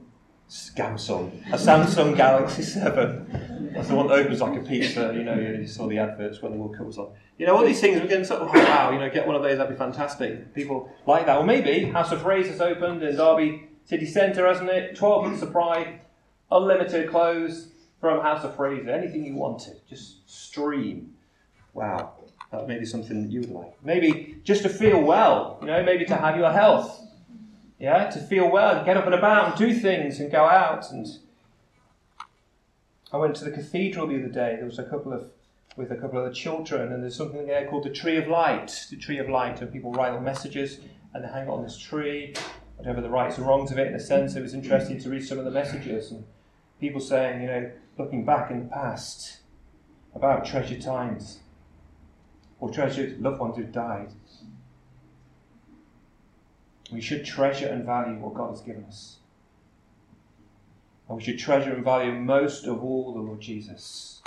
Samsung, 0.49 1.45
a 1.49 1.57
Samsung 1.57 2.17
Galaxy 2.17 2.63
7. 2.63 3.73
That's 3.75 3.89
the 3.89 3.95
one 3.95 4.07
that 4.07 4.15
opens 4.15 4.41
like 4.41 4.57
a 4.57 4.63
pizza. 4.63 5.13
You 5.15 5.25
know, 5.25 5.35
you 5.35 5.67
saw 5.67 5.89
the 5.89 5.99
adverts 5.99 6.41
when 6.41 6.53
the 6.53 6.59
World 6.59 6.77
Cup 6.77 6.87
was 6.87 6.99
on. 6.99 7.13
You 7.37 7.47
know, 7.47 7.57
all 7.57 7.65
these 7.65 7.81
things, 7.81 8.01
we're 8.01 8.07
can 8.07 8.25
sort 8.25 8.43
of, 8.43 8.49
oh, 8.49 8.59
wow, 8.59 8.91
you 8.93 8.99
know, 8.99 9.11
get 9.11 9.27
one 9.27 9.37
of 9.37 9.43
those, 9.43 9.59
that'd 9.59 9.73
be 9.73 9.79
fantastic. 9.79 10.55
People 10.55 10.91
like 11.07 11.27
that. 11.27 11.37
Or 11.37 11.45
maybe 11.45 11.85
House 11.85 12.13
of 12.13 12.23
Fraser's 12.23 12.61
opened 12.61 13.03
in 13.03 13.17
Derby 13.17 13.69
City 13.85 14.07
Centre, 14.07 14.47
hasn't 14.47 14.71
it? 14.71 14.97
12 14.97 15.25
months 15.25 15.41
supply, 15.41 16.01
unlimited 16.51 17.11
clothes 17.11 17.69
from 18.01 18.21
House 18.23 18.45
of 18.45 18.57
Fraser. 18.57 18.91
Anything 18.91 19.25
you 19.25 19.35
wanted, 19.35 19.81
just 19.89 20.29
stream. 20.31 21.15
Wow, 21.75 22.15
that 22.53 22.69
may 22.69 22.79
be 22.79 22.87
something 22.87 23.25
that 23.25 23.31
you 23.31 23.41
would 23.41 23.51
like. 23.51 23.77
Maybe 23.85 24.39
just 24.45 24.63
to 24.63 24.69
feel 24.69 25.03
well, 25.03 25.59
you 25.61 25.67
know, 25.67 25.83
maybe 25.83 26.05
to 26.07 26.17
have 26.17 26.37
your 26.37 26.53
health. 26.53 27.03
Yeah, 27.79 28.09
to 28.11 28.21
feel 28.21 28.51
well, 28.51 28.77
and 28.77 28.87
get 28.87 28.97
up 28.97 29.05
and 29.05 29.15
about 29.15 29.51
and 29.51 29.59
do 29.59 29.79
things 29.79 30.19
and 30.19 30.31
go 30.31 30.45
out. 30.45 30.91
And 30.91 31.07
I 33.13 33.19
went 33.19 33.37
to 33.37 33.45
the 33.45 33.51
cathedral 33.51 34.07
the 34.07 34.17
other 34.17 34.29
day. 34.29 34.57
There 34.57 34.65
was 34.65 34.79
a 34.79 34.85
couple 34.85 35.13
of 35.13 35.31
with 35.77 35.93
a 35.93 35.97
couple 35.97 36.19
of 36.19 36.27
the 36.27 36.35
children, 36.35 36.91
and 36.91 37.03
there's 37.03 37.17
something 37.17 37.47
there 37.47 37.69
called 37.69 37.85
the 37.85 37.91
Tree 37.91 38.17
of 38.17 38.29
Light. 38.29 38.87
The 38.91 38.97
Tree 38.97 39.19
of 39.19 39.29
Light, 39.29 39.61
and 39.61 39.71
people 39.71 39.93
write 39.93 40.13
on 40.13 40.25
messages 40.25 40.81
and 41.17 41.25
they 41.25 41.29
hang 41.29 41.49
it 41.49 41.51
on 41.51 41.63
this 41.63 41.79
tree, 41.79 42.35
whatever 42.77 43.01
the 43.01 43.09
rights 43.09 43.39
and 43.39 43.47
wrongs 43.47 43.73
of 43.73 43.79
it. 43.79 43.89
In 43.89 43.95
a 43.95 44.01
sense, 44.01 44.37
it 44.37 44.43
was 44.43 44.55
interesting 44.55 44.99
to 45.01 45.09
read 45.09 45.25
some 45.25 45.39
of 45.39 45.45
the 45.45 45.51
messages 45.51 46.11
and 46.11 46.25
people 46.79 47.01
saying, 47.01 47.41
you 47.41 47.47
know, 47.47 47.71
looking 47.99 48.25
back 48.25 48.51
in 48.51 48.61
the 48.61 48.67
past, 48.67 49.39
about 50.15 50.45
treasured 50.45 50.83
times 50.83 51.41
or 52.61 52.71
treasured 52.71 53.21
loved 53.21 53.41
ones 53.41 53.57
who've 53.57 53.73
died. 53.73 54.11
We 56.91 57.01
should 57.01 57.25
treasure 57.25 57.69
and 57.69 57.85
value 57.85 58.19
what 58.19 58.35
God 58.35 58.51
has 58.51 58.61
given 58.61 58.85
us. 58.85 59.17
And 61.09 61.19
we 61.19 61.23
should 61.23 61.39
treasure 61.39 61.73
and 61.73 61.85
value 61.85 62.13
most 62.13 62.67
of 62.67 62.83
all 62.83 63.13
the 63.13 63.21
Lord 63.21 63.41
Jesus 63.41 64.23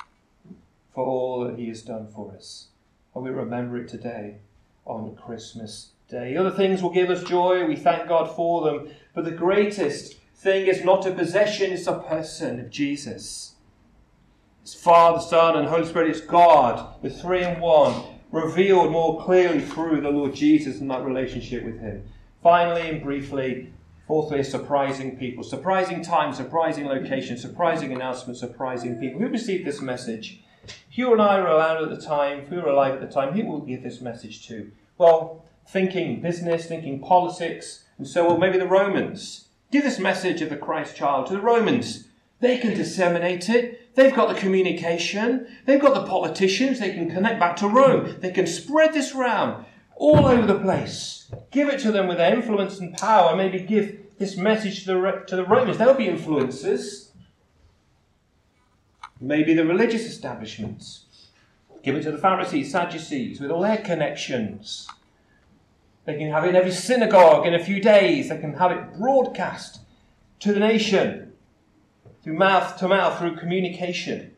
for 0.94 1.06
all 1.06 1.46
that 1.46 1.58
He 1.58 1.68
has 1.70 1.82
done 1.82 2.08
for 2.08 2.34
us. 2.36 2.68
And 3.16 3.24
we 3.24 3.30
remember 3.30 3.78
it 3.78 3.88
today 3.88 4.38
on 4.86 5.16
Christmas 5.16 5.90
Day. 6.10 6.36
Other 6.36 6.52
things 6.52 6.82
will 6.82 6.90
give 6.90 7.10
us 7.10 7.24
joy, 7.24 7.66
we 7.66 7.76
thank 7.76 8.08
God 8.08 8.36
for 8.36 8.64
them. 8.64 8.90
But 9.14 9.26
the 9.26 9.32
greatest 9.32 10.16
thing 10.36 10.68
is 10.68 10.84
not 10.84 11.06
a 11.06 11.12
possession, 11.12 11.72
it's 11.72 11.88
a 11.88 12.00
person 12.00 12.60
of 12.60 12.70
Jesus. 12.70 13.54
It's 14.62 14.74
Father, 14.74 15.22
Son, 15.22 15.58
and 15.58 15.68
Holy 15.68 15.86
Spirit. 15.86 16.10
It's 16.10 16.22
God, 16.22 17.02
the 17.02 17.10
three 17.10 17.44
in 17.44 17.60
one, 17.60 18.04
revealed 18.32 18.92
more 18.92 19.24
clearly 19.24 19.62
through 19.62 20.02
the 20.02 20.10
Lord 20.10 20.36
Jesus 20.36 20.80
and 20.80 20.90
that 20.92 21.06
relationship 21.06 21.64
with 21.64 21.80
Him. 21.80 22.04
Finally 22.42 22.90
and 22.90 23.04
briefly, 23.04 23.74
fourthly, 24.08 24.44
surprising 24.44 25.18
people. 25.18 25.44
Surprising 25.44 26.02
time, 26.02 26.34
surprising 26.34 26.86
location, 26.86 27.38
surprising 27.38 27.92
announcement, 27.92 28.38
surprising 28.38 28.98
people. 28.98 29.20
Who 29.20 29.28
received 29.28 29.66
this 29.66 29.82
message? 29.82 30.42
You 30.92 31.12
and 31.12 31.22
I 31.22 31.40
were 31.40 31.48
around 31.48 31.84
at 31.84 31.90
the 31.90 32.06
time, 32.06 32.40
if 32.40 32.50
we 32.50 32.58
were 32.58 32.70
alive 32.70 32.94
at 32.94 33.02
the 33.02 33.08
time, 33.08 33.34
who 33.34 33.46
will 33.46 33.62
give 33.62 33.84
this 33.84 34.02
message 34.02 34.48
to? 34.48 34.72
Well, 34.98 35.46
thinking 35.68 36.22
business, 36.22 36.66
thinking 36.66 37.02
politics, 37.02 37.84
and 37.98 38.08
so 38.08 38.30
on, 38.30 38.40
maybe 38.40 38.58
the 38.58 38.68
Romans. 38.68 39.50
Give 39.72 39.84
this 39.84 40.00
message 40.00 40.42
of 40.42 40.50
the 40.50 40.58
Christ 40.58 40.96
child 40.96 41.28
to 41.28 41.34
the 41.34 41.42
Romans. 41.42 42.08
They 42.40 42.58
can 42.58 42.74
disseminate 42.74 43.50
it. 43.50 43.96
They've 43.96 44.16
got 44.16 44.30
the 44.30 44.40
communication. 44.40 45.46
They've 45.66 45.82
got 45.82 45.94
the 45.94 46.10
politicians. 46.10 46.80
They 46.80 46.94
can 46.94 47.10
connect 47.10 47.40
back 47.40 47.58
to 47.58 47.68
Rome. 47.68 48.16
They 48.22 48.32
can 48.32 48.48
spread 48.48 48.94
this 48.94 49.14
round 49.14 49.66
all 50.00 50.26
over 50.26 50.48
the 50.48 50.60
place. 50.60 51.30
Give 51.52 51.70
it 51.70 51.80
to 51.82 51.92
them 51.92 52.08
with 52.08 52.18
their 52.18 52.34
influence 52.34 52.80
and 52.80 52.98
power. 52.98 53.36
Maybe 53.36 53.60
give 53.60 54.18
this 54.18 54.36
message 54.38 54.86
to 54.86 54.94
the, 54.94 55.24
to 55.28 55.36
the 55.36 55.46
Romans. 55.46 55.78
They'll 55.78 55.94
be 55.94 56.08
influencers. 56.08 57.10
Maybe 59.20 59.54
the 59.54 59.66
religious 59.66 60.06
establishments. 60.06 61.06
Give 61.84 61.96
it 61.96 62.04
to 62.04 62.12
the 62.12 62.18
Pharisees, 62.18 62.72
Sadducees, 62.72 63.40
with 63.40 63.52
all 63.52 63.62
their 63.62 63.78
connections. 63.78 64.88
They 66.06 66.18
can 66.18 66.32
have 66.32 66.46
it 66.46 66.50
in 66.50 66.56
every 66.56 66.72
synagogue 66.72 67.46
in 67.46 67.54
a 67.54 67.64
few 67.64 67.82
days. 67.82 68.30
They 68.30 68.38
can 68.38 68.54
have 68.54 68.72
it 68.72 68.98
broadcast 68.98 69.82
to 70.40 70.54
the 70.54 70.60
nation 70.60 71.34
through 72.24 72.36
mouth 72.36 72.78
to 72.78 72.88
mouth, 72.88 73.20
through 73.20 73.36
communication. 73.36 74.36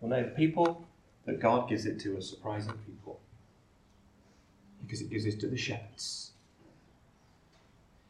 Well, 0.00 0.10
no, 0.10 0.22
the 0.22 0.30
people 0.30 0.86
that 1.26 1.40
God 1.40 1.68
gives 1.68 1.86
it 1.86 2.00
to 2.00 2.16
are 2.16 2.22
surprising 2.22 2.72
people 2.86 3.20
because 4.84 5.00
it 5.00 5.10
gives 5.10 5.24
it 5.26 5.40
to 5.40 5.48
the 5.48 5.56
shepherds. 5.56 6.32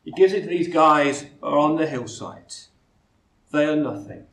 He 0.05 0.13
gives 0.13 0.33
it 0.33 0.43
to 0.43 0.49
these 0.49 0.69
guys 0.69 1.27
who 1.41 1.47
are 1.47 1.59
on 1.59 1.77
the 1.77 1.87
hillside. 1.87 2.55
They 3.53 3.65
are 3.65 3.77
nothing. 3.77 4.27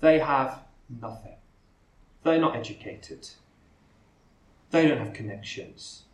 They 0.00 0.18
have 0.18 0.62
nothing. 0.88 1.36
They're 2.22 2.40
not 2.40 2.56
educated. 2.56 3.28
They 4.70 4.88
don't 4.88 4.98
have 4.98 5.12
connections. 5.12 6.04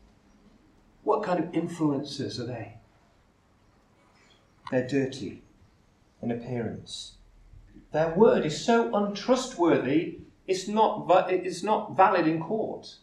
What 1.03 1.23
kind 1.23 1.43
of 1.43 1.53
influencers 1.53 2.39
are 2.39 2.47
they? 2.47 2.75
They're 4.71 4.87
dirty 4.87 5.43
in 6.23 6.31
appearance. 6.31 7.15
Their 7.93 8.15
word 8.15 8.45
is 8.45 8.63
so 8.63 8.95
untrustworthy, 8.95 10.19
it's 10.47 10.69
not, 10.69 11.07
it's 11.31 11.63
not 11.63 11.97
valid 11.97 12.27
in 12.27 12.41
court. 12.41 12.97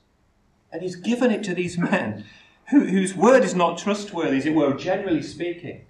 And 0.71 0.81
he's 0.81 0.95
given 0.95 1.31
it 1.31 1.43
to 1.43 1.53
these 1.53 1.77
men 1.77 2.25
who, 2.69 2.85
whose 2.85 3.15
word 3.15 3.43
is 3.43 3.55
not 3.55 3.77
trustworthy, 3.77 4.37
as 4.37 4.45
it 4.45 4.53
were, 4.53 4.73
generally 4.73 5.23
speaking, 5.23 5.85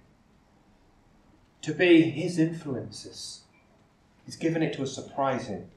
to 1.62 1.74
be 1.74 2.02
his 2.02 2.38
influences. 2.38 3.42
He's 4.24 4.36
given 4.36 4.62
it 4.62 4.74
to 4.74 4.82
a 4.82 4.86
surprising 4.86 5.70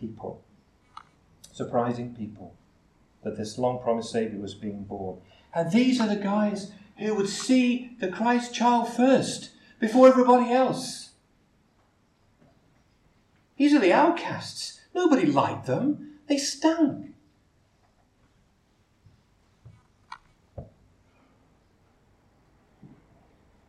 people. 0.00 0.42
Surprising 1.52 2.14
people 2.14 2.54
that 3.22 3.36
this 3.36 3.58
long 3.58 3.80
promised 3.82 4.12
Saviour 4.12 4.40
was 4.40 4.54
being 4.54 4.84
born. 4.84 5.18
And 5.54 5.72
these 5.72 6.00
are 6.00 6.08
the 6.08 6.16
guys 6.16 6.70
who 6.98 7.14
would 7.14 7.28
see 7.28 7.96
the 7.98 8.08
Christ 8.08 8.54
child 8.54 8.88
first, 8.92 9.50
before 9.78 10.08
everybody 10.08 10.52
else. 10.52 11.10
These 13.56 13.74
are 13.74 13.80
the 13.80 13.92
outcasts. 13.92 14.80
Nobody 14.94 15.26
liked 15.26 15.66
them. 15.66 16.18
They 16.28 16.38
stunk. 16.38 17.14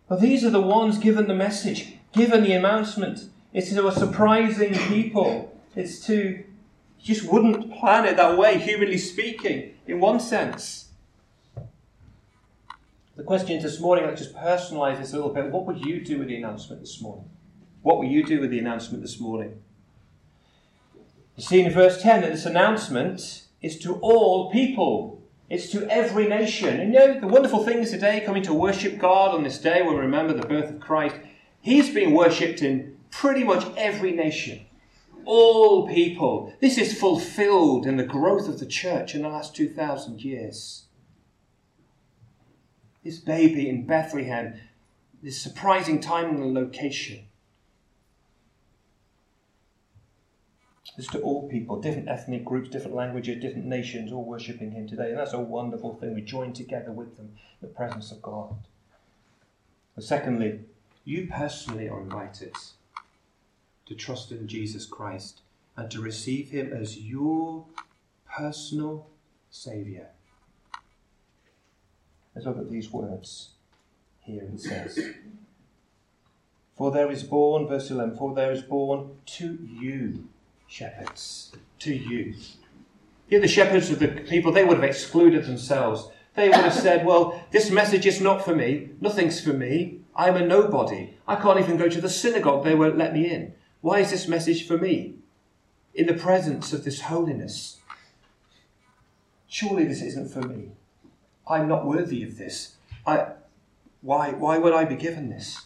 But 0.07 0.21
these 0.21 0.45
are 0.45 0.49
the 0.49 0.61
ones 0.61 0.97
given 0.97 1.27
the 1.27 1.33
message, 1.33 1.93
given 2.13 2.43
the 2.43 2.53
announcement. 2.53 3.25
It's 3.53 3.69
to 3.69 3.87
a 3.87 3.91
surprising 3.91 4.73
people. 4.73 5.53
It's 5.75 6.05
to, 6.07 6.43
just 7.01 7.29
wouldn't 7.31 7.73
plan 7.73 8.05
it 8.05 8.17
that 8.17 8.37
way, 8.37 8.57
humanly 8.57 8.97
speaking, 8.97 9.73
in 9.85 9.99
one 9.99 10.19
sense. 10.19 10.89
The 13.15 13.23
question 13.23 13.61
this 13.61 13.79
morning, 13.79 14.05
let's 14.05 14.21
just 14.21 14.35
personalize 14.35 14.99
this 14.99 15.11
a 15.11 15.15
little 15.15 15.33
bit. 15.33 15.51
What 15.51 15.65
would 15.65 15.83
you 15.83 16.03
do 16.05 16.19
with 16.19 16.27
the 16.27 16.35
announcement 16.35 16.81
this 16.81 17.01
morning? 17.01 17.29
What 17.81 17.97
will 17.97 18.05
you 18.05 18.23
do 18.23 18.39
with 18.39 18.51
the 18.51 18.59
announcement 18.59 19.01
this 19.01 19.19
morning? 19.19 19.59
You 21.35 21.43
see 21.43 21.61
in 21.61 21.71
verse 21.71 22.01
10 22.01 22.21
that 22.21 22.31
this 22.31 22.45
announcement 22.45 23.43
is 23.61 23.79
to 23.79 23.95
all 23.95 24.51
people. 24.51 25.16
It's 25.49 25.71
to 25.71 25.89
every 25.89 26.27
nation. 26.27 26.79
And 26.79 26.93
you 26.93 26.99
know, 26.99 27.19
the 27.19 27.27
wonderful 27.27 27.63
thing 27.63 27.79
is 27.79 27.91
today, 27.91 28.21
coming 28.25 28.43
to 28.43 28.53
worship 28.53 28.99
God 28.99 29.33
on 29.33 29.43
this 29.43 29.59
day, 29.59 29.81
we 29.81 29.95
remember 29.95 30.33
the 30.33 30.47
birth 30.47 30.69
of 30.69 30.79
Christ. 30.79 31.15
He's 31.61 31.93
being 31.93 32.13
worshipped 32.13 32.61
in 32.61 32.97
pretty 33.11 33.43
much 33.43 33.65
every 33.77 34.11
nation. 34.11 34.65
All 35.25 35.87
people. 35.87 36.53
This 36.61 36.77
is 36.77 36.99
fulfilled 36.99 37.85
in 37.85 37.97
the 37.97 38.03
growth 38.03 38.47
of 38.47 38.59
the 38.59 38.65
church 38.65 39.15
in 39.15 39.21
the 39.21 39.29
last 39.29 39.55
2,000 39.55 40.21
years 40.21 40.87
this 43.07 43.19
baby 43.19 43.69
in 43.69 43.85
Bethlehem, 43.85 44.59
this 45.23 45.41
surprising 45.41 46.01
time 46.01 46.25
and 46.25 46.53
location. 46.53 47.26
It's 50.97 51.07
to 51.09 51.21
all 51.21 51.47
people, 51.47 51.79
different 51.79 52.09
ethnic 52.09 52.43
groups, 52.43 52.69
different 52.69 52.95
languages, 52.95 53.39
different 53.39 53.67
nations, 53.67 54.11
all 54.11 54.25
worshipping 54.25 54.71
Him 54.71 54.87
today. 54.87 55.09
And 55.09 55.19
that's 55.19 55.33
a 55.33 55.39
wonderful 55.39 55.93
thing. 55.95 56.15
We 56.15 56.21
join 56.21 56.53
together 56.53 56.91
with 56.91 57.17
them 57.17 57.33
the 57.61 57.67
presence 57.67 58.11
of 58.11 58.21
God. 58.21 58.55
But 59.93 60.03
secondly, 60.03 60.61
you 61.05 61.27
personally 61.31 61.87
are 61.87 62.01
invited 62.01 62.53
to 63.85 63.95
trust 63.95 64.31
in 64.31 64.47
Jesus 64.47 64.85
Christ 64.85 65.41
and 65.75 65.89
to 65.91 66.01
receive 66.01 66.49
Him 66.49 66.73
as 66.73 66.97
your 66.97 67.65
personal 68.27 69.07
Saviour. 69.51 70.07
Let's 72.33 72.47
look 72.47 72.57
at 72.57 72.71
these 72.71 72.91
words. 72.91 73.49
Here 74.21 74.43
it 74.43 74.59
says, 74.59 74.99
For 76.75 76.91
there 76.91 77.09
is 77.11 77.23
born, 77.23 77.67
verse 77.67 77.89
11, 77.89 78.17
for 78.17 78.35
there 78.35 78.51
is 78.51 78.61
born 78.61 79.11
to 79.37 79.57
you, 79.63 80.27
shepherds, 80.67 81.51
to 81.79 81.93
you. 81.93 82.35
Here, 83.27 83.39
the 83.39 83.47
shepherds 83.47 83.89
of 83.89 83.99
the 83.99 84.07
people, 84.07 84.51
they 84.51 84.63
would 84.63 84.77
have 84.77 84.83
excluded 84.83 85.45
themselves. 85.45 86.07
They 86.35 86.49
would 86.49 86.57
have 86.57 86.73
said, 86.73 87.05
Well, 87.05 87.43
this 87.51 87.71
message 87.71 88.05
is 88.05 88.21
not 88.21 88.45
for 88.45 88.55
me. 88.55 88.89
Nothing's 89.01 89.41
for 89.41 89.53
me. 89.53 90.01
I'm 90.15 90.35
a 90.35 90.45
nobody. 90.45 91.15
I 91.27 91.35
can't 91.35 91.59
even 91.59 91.77
go 91.77 91.89
to 91.89 91.99
the 91.99 92.09
synagogue. 92.09 92.63
They 92.63 92.75
won't 92.75 92.97
let 92.97 93.13
me 93.13 93.29
in. 93.29 93.53
Why 93.81 93.99
is 93.99 94.11
this 94.11 94.27
message 94.27 94.67
for 94.67 94.77
me? 94.77 95.15
In 95.93 96.07
the 96.07 96.13
presence 96.13 96.73
of 96.73 96.83
this 96.83 97.01
holiness. 97.01 97.79
Surely 99.47 99.85
this 99.85 100.01
isn't 100.01 100.31
for 100.31 100.41
me. 100.41 100.71
I'm 101.47 101.67
not 101.67 101.85
worthy 101.85 102.23
of 102.23 102.37
this. 102.37 102.75
I, 103.05 103.27
why, 104.01 104.31
why 104.31 104.57
would 104.57 104.73
I 104.73 104.85
be 104.85 104.95
given 104.95 105.29
this? 105.29 105.65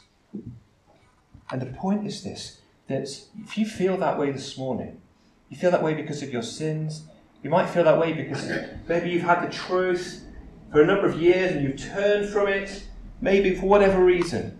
And 1.51 1.61
the 1.61 1.65
point 1.65 2.07
is 2.07 2.23
this 2.23 2.61
that 2.91 3.09
if 3.43 3.57
you 3.57 3.65
feel 3.65 3.97
that 3.97 4.17
way 4.17 4.31
this 4.31 4.57
morning, 4.57 5.01
you 5.49 5.57
feel 5.57 5.71
that 5.71 5.83
way 5.83 5.93
because 5.93 6.21
of 6.21 6.31
your 6.31 6.43
sins, 6.43 7.03
you 7.43 7.49
might 7.49 7.69
feel 7.69 7.83
that 7.83 7.99
way 7.99 8.13
because 8.13 8.49
maybe 8.87 9.09
you've 9.09 9.23
had 9.23 9.45
the 9.45 9.51
truth 9.51 10.23
for 10.71 10.81
a 10.81 10.85
number 10.85 11.07
of 11.07 11.19
years 11.19 11.51
and 11.53 11.63
you've 11.63 11.81
turned 11.81 12.29
from 12.29 12.47
it, 12.47 12.83
maybe 13.19 13.55
for 13.55 13.65
whatever 13.65 14.03
reason. 14.03 14.57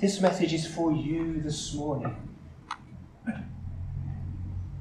This 0.00 0.20
message 0.20 0.52
is 0.52 0.66
for 0.66 0.92
you 0.92 1.40
this 1.40 1.74
morning. 1.74 2.14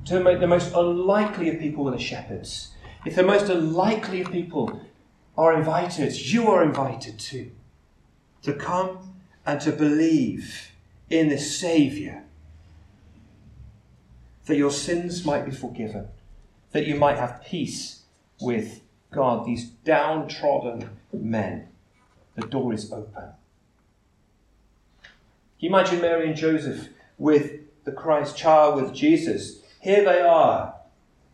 To 0.05 0.19
make 0.19 0.41
the 0.41 0.47
most 0.47 0.73
unlikely 0.75 1.49
of 1.49 1.59
people 1.59 1.85
the 1.85 1.97
shepherds 1.97 2.73
if 3.05 3.15
the 3.15 3.23
most 3.23 3.49
unlikely 3.49 4.21
of 4.21 4.31
people 4.31 4.81
are 5.37 5.53
invited, 5.53 6.13
you 6.13 6.49
are 6.49 6.63
invited 6.63 7.19
too. 7.19 7.51
To 8.43 8.53
come 8.53 9.15
and 9.45 9.59
to 9.61 9.71
believe 9.71 10.71
in 11.13 11.29
the 11.29 11.37
Saviour. 11.37 12.23
that 14.45 14.57
your 14.57 14.71
sins 14.71 15.25
might 15.25 15.45
be 15.45 15.51
forgiven, 15.51 16.07
that 16.71 16.87
you 16.87 16.95
might 16.95 17.17
have 17.17 17.43
peace 17.45 18.01
with 18.41 18.81
God, 19.11 19.45
these 19.45 19.69
downtrodden 19.69 20.89
men. 21.11 21.67
The 22.35 22.47
door 22.47 22.73
is 22.73 22.91
open. 22.91 23.29
Imagine 25.59 26.01
Mary 26.01 26.27
and 26.27 26.35
Joseph 26.35 26.89
with 27.17 27.61
the 27.85 27.91
Christ 27.91 28.35
child, 28.35 28.81
with 28.81 28.93
Jesus? 28.93 29.61
Here 29.79 30.03
they 30.03 30.19
are, 30.19 30.75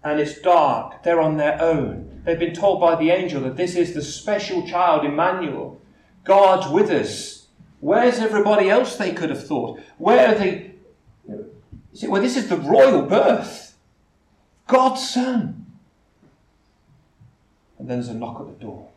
and 0.04 0.20
it's 0.20 0.40
dark. 0.40 1.04
They're 1.04 1.22
on 1.22 1.38
their 1.38 1.60
own. 1.62 2.22
They've 2.26 2.38
been 2.38 2.54
told 2.54 2.80
by 2.80 2.96
the 2.96 3.10
angel 3.12 3.42
that 3.42 3.58
this 3.58 3.76
is 3.76 3.94
the 3.94 4.04
special 4.04 4.68
child, 4.68 5.06
Emmanuel. 5.06 5.82
God's 6.26 6.68
with 6.68 6.92
us. 6.92 7.39
Where's 7.80 8.20
everybody 8.20 8.70
else 8.70 8.98
they 8.98 9.14
could 9.14 9.30
have 9.30 9.46
thought? 9.46 9.80
Where 9.98 10.30
are 10.30 10.36
they? 10.36 10.72
Well, 12.08 12.22
this 12.22 12.38
is 12.38 12.50
the 12.50 12.58
royal 12.58 13.04
birth. 13.04 13.78
God's 14.68 15.10
Son. 15.10 15.66
And 17.78 17.90
then 17.90 17.98
there's 17.98 18.10
a 18.10 18.14
knock 18.14 18.42
at 18.42 18.48
the 18.48 18.66
door. 18.66 18.90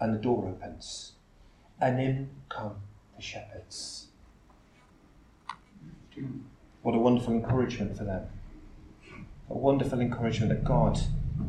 And 0.00 0.14
the 0.14 0.18
door 0.18 0.48
opens. 0.48 1.12
And 1.80 2.00
in 2.00 2.30
come 2.48 2.76
the 3.16 3.22
shepherds. 3.22 4.06
What 6.82 6.94
a 6.94 6.98
wonderful 6.98 7.34
encouragement 7.34 7.96
for 7.96 8.04
them. 8.04 8.26
A 9.50 9.54
wonderful 9.54 10.00
encouragement 10.00 10.50
that 10.50 10.64
God 10.64 10.98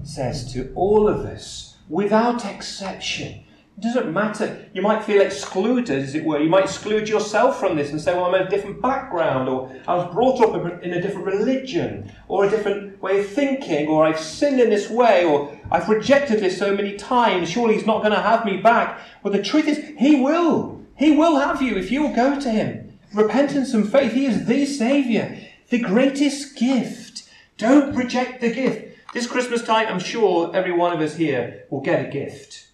says 0.04 0.52
to 0.54 0.72
all 0.76 1.08
of 1.08 1.22
us, 1.22 1.78
without 1.88 2.46
exception, 2.46 3.45
it 3.78 3.82
doesn't 3.82 4.14
matter. 4.14 4.66
You 4.74 4.82
might 4.82 5.04
feel 5.04 5.22
excluded, 5.22 5.98
as 6.04 6.16
it 6.16 6.24
were. 6.24 6.40
You 6.40 6.50
might 6.50 6.64
exclude 6.64 7.10
yourself 7.10 7.60
from 7.60 7.76
this 7.76 7.92
and 7.92 8.00
say, 8.00 8.14
well, 8.14 8.26
I'm 8.26 8.36
in 8.36 8.48
a 8.48 8.50
different 8.50 8.82
background, 8.82 9.50
or 9.50 9.70
I 9.86 9.96
was 9.96 10.14
brought 10.14 10.40
up 10.42 10.82
in 10.82 10.94
a 10.94 11.02
different 11.02 11.26
religion, 11.26 12.10
or 12.30 12.46
a 12.46 12.50
different 12.50 13.02
way 13.02 13.20
of 13.20 13.28
thinking, 13.28 13.90
or 13.90 14.06
I've 14.06 14.20
sinned 14.20 14.62
in 14.62 14.70
this 14.70 14.90
way, 14.90 15.26
or 15.26 15.60
I've 15.72 15.90
rejected 15.90 16.40
this 16.40 16.58
so 16.58 16.74
many 16.74 16.96
times. 16.96 17.50
Surely 17.50 17.74
He's 17.74 17.86
not 17.86 18.02
going 18.02 18.14
to 18.14 18.22
have 18.22 18.46
me 18.46 18.58
back. 18.58 19.02
Well, 19.24 19.34
the 19.34 19.44
truth 19.44 19.68
is, 19.68 19.84
He 19.98 20.22
will. 20.22 20.82
He 20.96 21.12
will 21.12 21.38
have 21.38 21.62
you 21.62 21.76
if 21.76 21.92
you 21.92 22.02
will 22.02 22.16
go 22.16 22.40
to 22.40 22.50
Him. 22.50 22.98
Repentance 23.14 23.74
and 23.74 23.92
faith, 23.92 24.14
He 24.14 24.26
is 24.26 24.46
the 24.46 24.66
Saviour, 24.66 25.36
the 25.70 25.80
greatest 25.80 26.58
gift. 26.58 27.30
Don't 27.58 27.94
reject 27.94 28.40
the 28.40 28.54
gift. 28.54 28.98
This 29.14 29.28
Christmas 29.28 29.64
time, 29.64 29.88
I'm 29.90 30.00
sure 30.00 30.56
every 30.56 30.72
one 30.72 30.94
of 30.94 31.02
us 31.02 31.18
here 31.18 31.66
will 31.70 31.82
get 31.82 32.06
a 32.06 32.10
gift. 32.10 32.68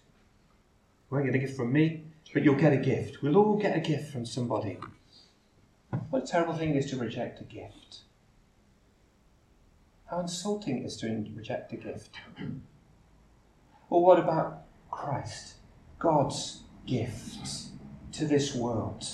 You 1.12 1.16
won't 1.18 1.30
get 1.30 1.34
a 1.34 1.40
gift 1.40 1.58
from 1.58 1.74
me, 1.74 2.04
but 2.32 2.42
you'll 2.42 2.54
get 2.54 2.72
a 2.72 2.78
gift. 2.78 3.20
We'll 3.20 3.36
all 3.36 3.58
get 3.58 3.76
a 3.76 3.80
gift 3.80 4.10
from 4.10 4.24
somebody. 4.24 4.78
What 6.08 6.22
a 6.22 6.26
terrible 6.26 6.54
thing 6.54 6.70
it 6.70 6.78
is 6.78 6.90
to 6.90 6.96
reject 6.96 7.38
a 7.38 7.44
gift. 7.44 7.98
How 10.06 10.20
insulting 10.20 10.78
it 10.78 10.86
is 10.86 10.96
to 10.96 11.26
reject 11.36 11.70
a 11.74 11.76
gift. 11.76 12.16
Or 13.90 14.02
what 14.02 14.18
about 14.18 14.62
Christ, 14.90 15.56
God's 15.98 16.62
gift 16.86 17.66
to 18.12 18.24
this 18.24 18.54
world? 18.54 19.04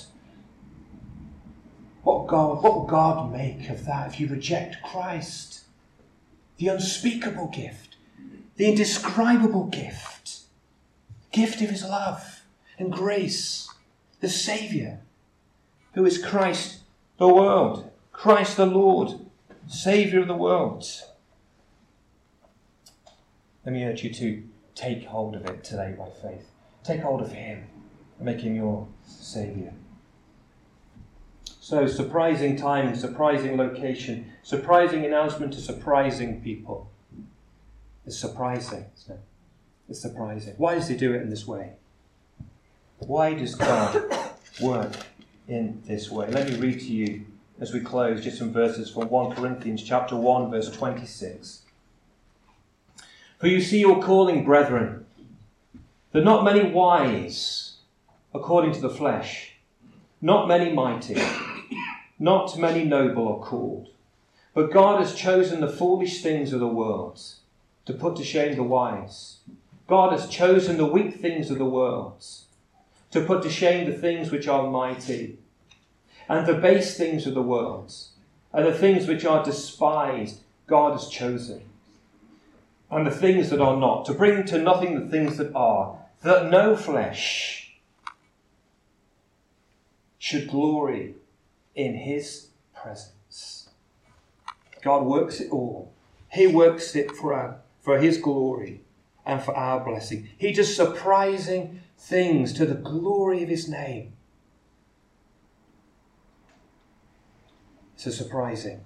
What 2.03 2.27
God, 2.27 2.63
what 2.63 2.75
will 2.75 2.87
God 2.87 3.29
make 3.29 3.69
of 3.69 3.83
that 3.83 4.13
if 4.13 4.21
you 4.21 4.27
reject 4.29 4.81
Christ? 4.81 5.65
The 6.55 6.69
unspeakable 6.69 7.47
gift, 7.47 7.97
the 8.55 8.69
indescribable 8.69 9.65
gift 9.65 10.18
gift 11.31 11.61
of 11.61 11.69
his 11.69 11.83
love 11.83 12.43
and 12.77 12.91
grace, 12.91 13.73
the 14.19 14.29
Saviour, 14.29 14.99
who 15.93 16.05
is 16.05 16.23
Christ 16.23 16.79
the 17.17 17.27
world, 17.27 17.89
Christ 18.11 18.57
the 18.57 18.65
Lord, 18.65 19.19
Saviour 19.67 20.21
of 20.21 20.27
the 20.27 20.35
world. 20.35 20.85
Let 23.65 23.73
me 23.73 23.83
urge 23.83 24.03
you 24.03 24.13
to 24.13 24.43
take 24.73 25.05
hold 25.05 25.35
of 25.35 25.45
it 25.45 25.63
today 25.63 25.93
by 25.97 26.09
faith. 26.09 26.49
Take 26.83 27.01
hold 27.01 27.21
of 27.21 27.33
Him 27.33 27.65
and 28.17 28.25
make 28.25 28.39
Him 28.41 28.55
your 28.55 28.87
Saviour. 29.05 29.73
So, 31.59 31.85
surprising 31.85 32.55
timing, 32.55 32.95
surprising 32.95 33.57
location, 33.57 34.31
surprising 34.41 35.05
announcement 35.05 35.53
to 35.53 35.61
surprising 35.61 36.41
people. 36.41 36.89
It's 38.05 38.17
surprising, 38.17 38.85
isn't 38.97 39.17
it? 39.17 39.21
It's 39.89 40.01
surprising. 40.01 40.53
Why 40.57 40.75
does 40.75 40.87
he 40.87 40.95
do 40.95 41.13
it 41.13 41.21
in 41.23 41.29
this 41.31 41.47
way? 41.47 41.71
Why 42.99 43.33
does 43.33 43.55
God 43.55 44.03
work 44.61 44.93
in 45.47 45.81
this 45.85 46.11
way? 46.11 46.27
Let 46.29 46.47
me 46.47 46.57
read 46.57 46.79
to 46.81 46.93
you 46.93 47.25
as 47.59 47.73
we 47.73 47.79
close 47.79 48.23
just 48.23 48.37
some 48.37 48.53
verses 48.53 48.91
from 48.91 49.09
1 49.09 49.35
Corinthians 49.35 49.81
chapter 49.83 50.15
1 50.15 50.51
verse 50.51 50.69
26. 50.69 51.63
For 53.39 53.47
you 53.47 53.61
see 53.61 53.79
your 53.79 54.01
calling, 54.01 54.45
brethren, 54.45 55.05
that 56.11 56.23
not 56.23 56.43
many 56.43 56.69
wise 56.69 57.77
according 58.33 58.73
to 58.73 58.81
the 58.81 58.89
flesh, 58.89 59.53
not 60.21 60.47
many 60.47 60.71
mighty, 60.71 61.19
not 62.19 62.57
many 62.59 62.83
noble 62.83 63.27
are 63.27 63.43
called, 63.43 63.89
but 64.53 64.71
God 64.71 64.99
has 64.99 65.15
chosen 65.15 65.61
the 65.61 65.67
foolish 65.67 66.21
things 66.21 66.53
of 66.53 66.59
the 66.59 66.67
world 66.67 67.19
to 67.85 67.93
put 67.93 68.15
to 68.17 68.23
shame 68.23 68.55
the 68.55 68.63
wise. 68.63 69.37
God 69.89 70.11
has 70.11 70.29
chosen 70.29 70.77
the 70.77 70.85
weak 70.85 71.15
things 71.15 71.49
of 71.49 71.57
the 71.57 71.65
world 71.65 72.23
to 73.09 73.21
put 73.21 73.41
to 73.41 73.49
shame 73.49 73.89
the 73.89 73.97
things 73.97 74.29
which 74.29 74.47
are 74.47 74.69
mighty, 74.69 75.39
and 76.29 76.45
the 76.45 76.53
base 76.53 76.95
things 76.95 77.25
of 77.25 77.33
the 77.33 77.41
world, 77.41 77.91
and 78.53 78.67
the 78.67 78.73
things 78.73 79.07
which 79.07 79.25
are 79.25 79.43
despised, 79.43 80.41
God 80.67 80.91
has 80.91 81.09
chosen, 81.09 81.63
and 82.91 83.07
the 83.07 83.11
things 83.11 83.49
that 83.49 83.61
are 83.61 83.77
not, 83.77 84.05
to 84.05 84.13
bring 84.13 84.45
to 84.45 84.59
nothing 84.59 84.93
the 84.93 85.09
things 85.09 85.37
that 85.37 85.51
are, 85.55 85.97
that 86.21 86.51
no 86.51 86.75
flesh 86.75 87.73
should 90.19 90.49
glory 90.49 91.15
in 91.73 91.95
his 91.95 92.49
presence. 92.75 93.69
God 94.83 95.03
works 95.03 95.39
it 95.39 95.49
all. 95.49 95.91
He 96.31 96.45
works 96.45 96.95
it 96.95 97.11
for, 97.11 97.59
for 97.81 97.97
his 97.97 98.19
glory 98.19 98.81
and 99.25 99.41
for 99.41 99.55
our 99.55 99.79
blessing. 99.83 100.29
He 100.37 100.51
does 100.51 100.75
surprising 100.75 101.81
things 101.97 102.53
to 102.53 102.65
the 102.65 102.75
glory 102.75 103.43
of 103.43 103.49
his 103.49 103.69
name. 103.69 104.13
It's 107.95 108.05
a 108.05 108.11
surprising 108.11 108.81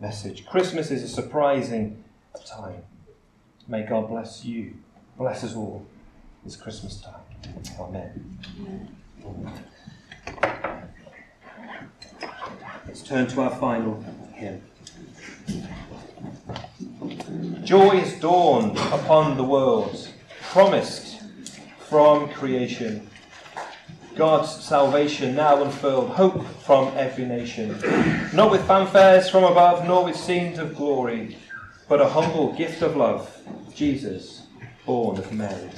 message. 0.00 0.46
Christmas 0.46 0.90
is 0.90 1.02
a 1.02 1.08
surprising 1.08 2.02
time. 2.46 2.82
May 3.68 3.82
God 3.82 4.08
bless 4.08 4.44
you, 4.44 4.74
bless 5.16 5.44
us 5.44 5.54
all 5.54 5.86
this 6.44 6.56
Christmas 6.56 7.00
time. 7.00 7.20
Amen. 7.78 8.38
Let's 12.86 13.02
turn 13.02 13.26
to 13.28 13.42
our 13.42 13.50
final 13.50 14.02
hymn. 14.34 14.62
Joy 17.64 18.00
has 18.00 18.18
dawned 18.18 18.76
upon 18.76 19.36
the 19.36 19.44
world, 19.44 20.08
promised 20.50 21.22
from 21.88 22.28
creation. 22.30 23.08
God's 24.16 24.50
salvation 24.64 25.36
now 25.36 25.62
unfurled, 25.62 26.10
hope 26.10 26.44
from 26.64 26.92
every 26.96 27.24
nation. 27.24 27.70
Not 28.34 28.50
with 28.50 28.66
fanfares 28.66 29.30
from 29.30 29.44
above, 29.44 29.86
nor 29.86 30.04
with 30.04 30.16
scenes 30.16 30.58
of 30.58 30.74
glory, 30.74 31.36
but 31.88 32.00
a 32.00 32.08
humble 32.08 32.52
gift 32.52 32.82
of 32.82 32.96
love, 32.96 33.30
Jesus, 33.72 34.46
born 34.84 35.18
of 35.18 35.32
Mary. 35.32 35.70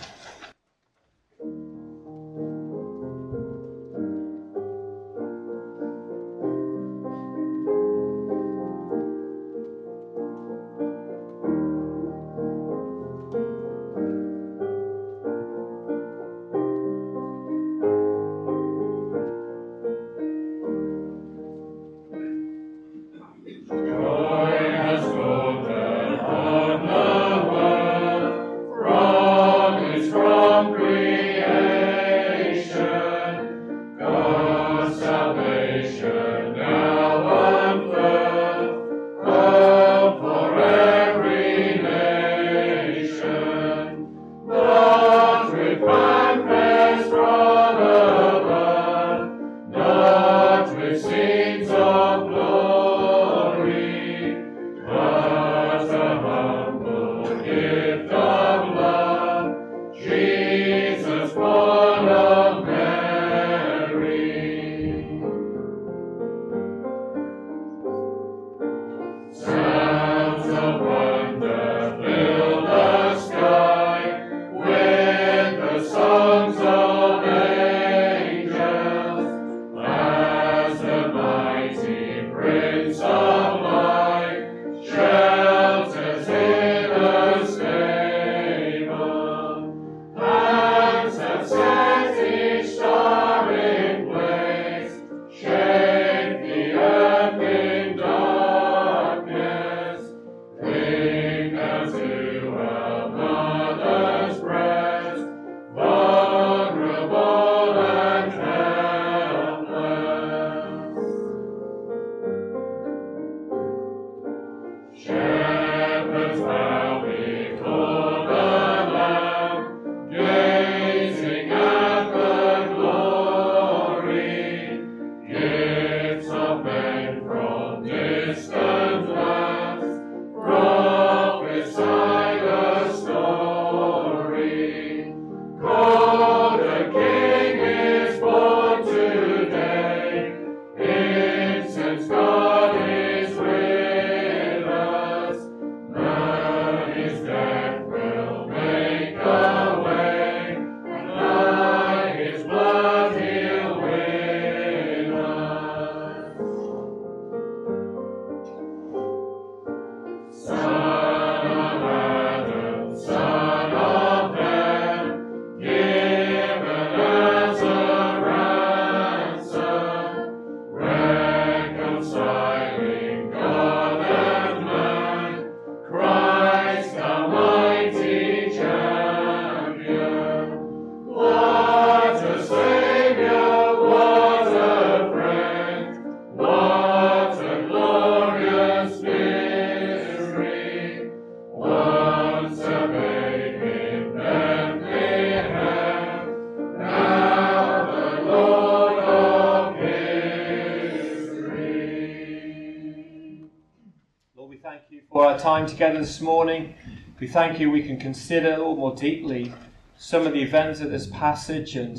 Together 205.75 205.99
this 205.99 206.21
morning. 206.21 206.73
We 207.19 207.27
thank 207.27 207.59
you 207.59 207.69
we 207.69 207.83
can 207.83 207.99
consider 207.99 208.63
all 208.63 208.77
more 208.77 208.95
deeply 208.95 209.53
some 209.99 210.25
of 210.25 210.33
the 210.33 210.41
events 210.41 210.79
of 210.79 210.93
this 210.93 211.09
passage 211.09 211.75
and 211.75 211.99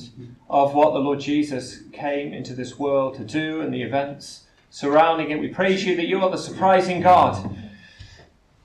of 0.49 0.73
what 0.73 0.93
the 0.93 0.99
Lord 0.99 1.19
Jesus 1.19 1.81
came 1.91 2.33
into 2.33 2.53
this 2.53 2.79
world 2.79 3.15
to 3.15 3.25
do 3.25 3.59
and 3.59 3.73
the 3.73 3.81
events 3.81 4.45
surrounding 4.69 5.31
it. 5.31 5.41
We 5.41 5.49
praise 5.49 5.83
you 5.83 5.93
that 5.97 6.07
you 6.07 6.21
are 6.21 6.29
the 6.29 6.37
surprising 6.37 7.01
God, 7.01 7.53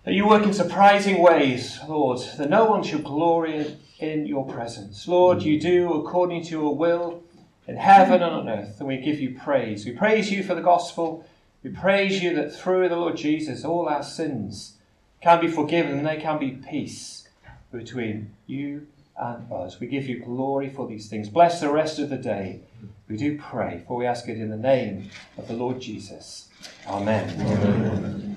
that 0.04 0.14
you 0.14 0.28
work 0.28 0.44
in 0.44 0.52
surprising 0.52 1.20
ways, 1.20 1.80
Lord, 1.88 2.20
that 2.38 2.48
no 2.48 2.66
one 2.66 2.84
should 2.84 3.02
glory 3.02 3.76
in 3.98 4.26
your 4.26 4.46
presence. 4.46 5.08
Lord, 5.08 5.42
you 5.42 5.60
do 5.60 5.92
according 5.94 6.44
to 6.44 6.50
your 6.50 6.76
will 6.76 7.20
in 7.66 7.74
heaven 7.74 8.22
and 8.22 8.32
on 8.32 8.48
earth, 8.48 8.76
and 8.78 8.86
we 8.86 8.98
give 8.98 9.18
you 9.18 9.36
praise. 9.36 9.84
We 9.84 9.90
praise 9.90 10.30
you 10.30 10.44
for 10.44 10.54
the 10.54 10.62
gospel. 10.62 11.26
We 11.64 11.70
praise 11.70 12.22
you 12.22 12.32
that 12.36 12.54
through 12.54 12.88
the 12.88 12.96
Lord 12.96 13.16
Jesus, 13.16 13.64
all 13.64 13.88
our 13.88 14.04
sins 14.04 14.76
can 15.20 15.40
be 15.40 15.48
forgiven 15.48 15.98
and 15.98 16.06
there 16.06 16.20
can 16.20 16.38
be 16.38 16.50
peace 16.50 17.28
between 17.72 18.34
you 18.46 18.86
and 19.18 19.50
us. 19.52 19.78
We 19.78 19.86
give 19.86 20.06
you 20.06 20.20
glory 20.20 20.70
for 20.70 20.86
these 20.88 21.08
things. 21.08 21.28
Bless 21.28 21.60
the 21.60 21.70
rest 21.70 21.98
of 21.98 22.08
the 22.08 22.16
day. 22.16 22.60
We 23.08 23.16
do 23.16 23.38
pray, 23.38 23.82
for 23.86 23.96
we 23.96 24.06
ask 24.06 24.28
it 24.28 24.38
in 24.38 24.50
the 24.50 24.56
name 24.56 25.10
of 25.36 25.48
the 25.48 25.54
Lord 25.54 25.80
Jesus. 25.80 26.48
Amen. 26.86 27.28
Amen. 27.40 28.29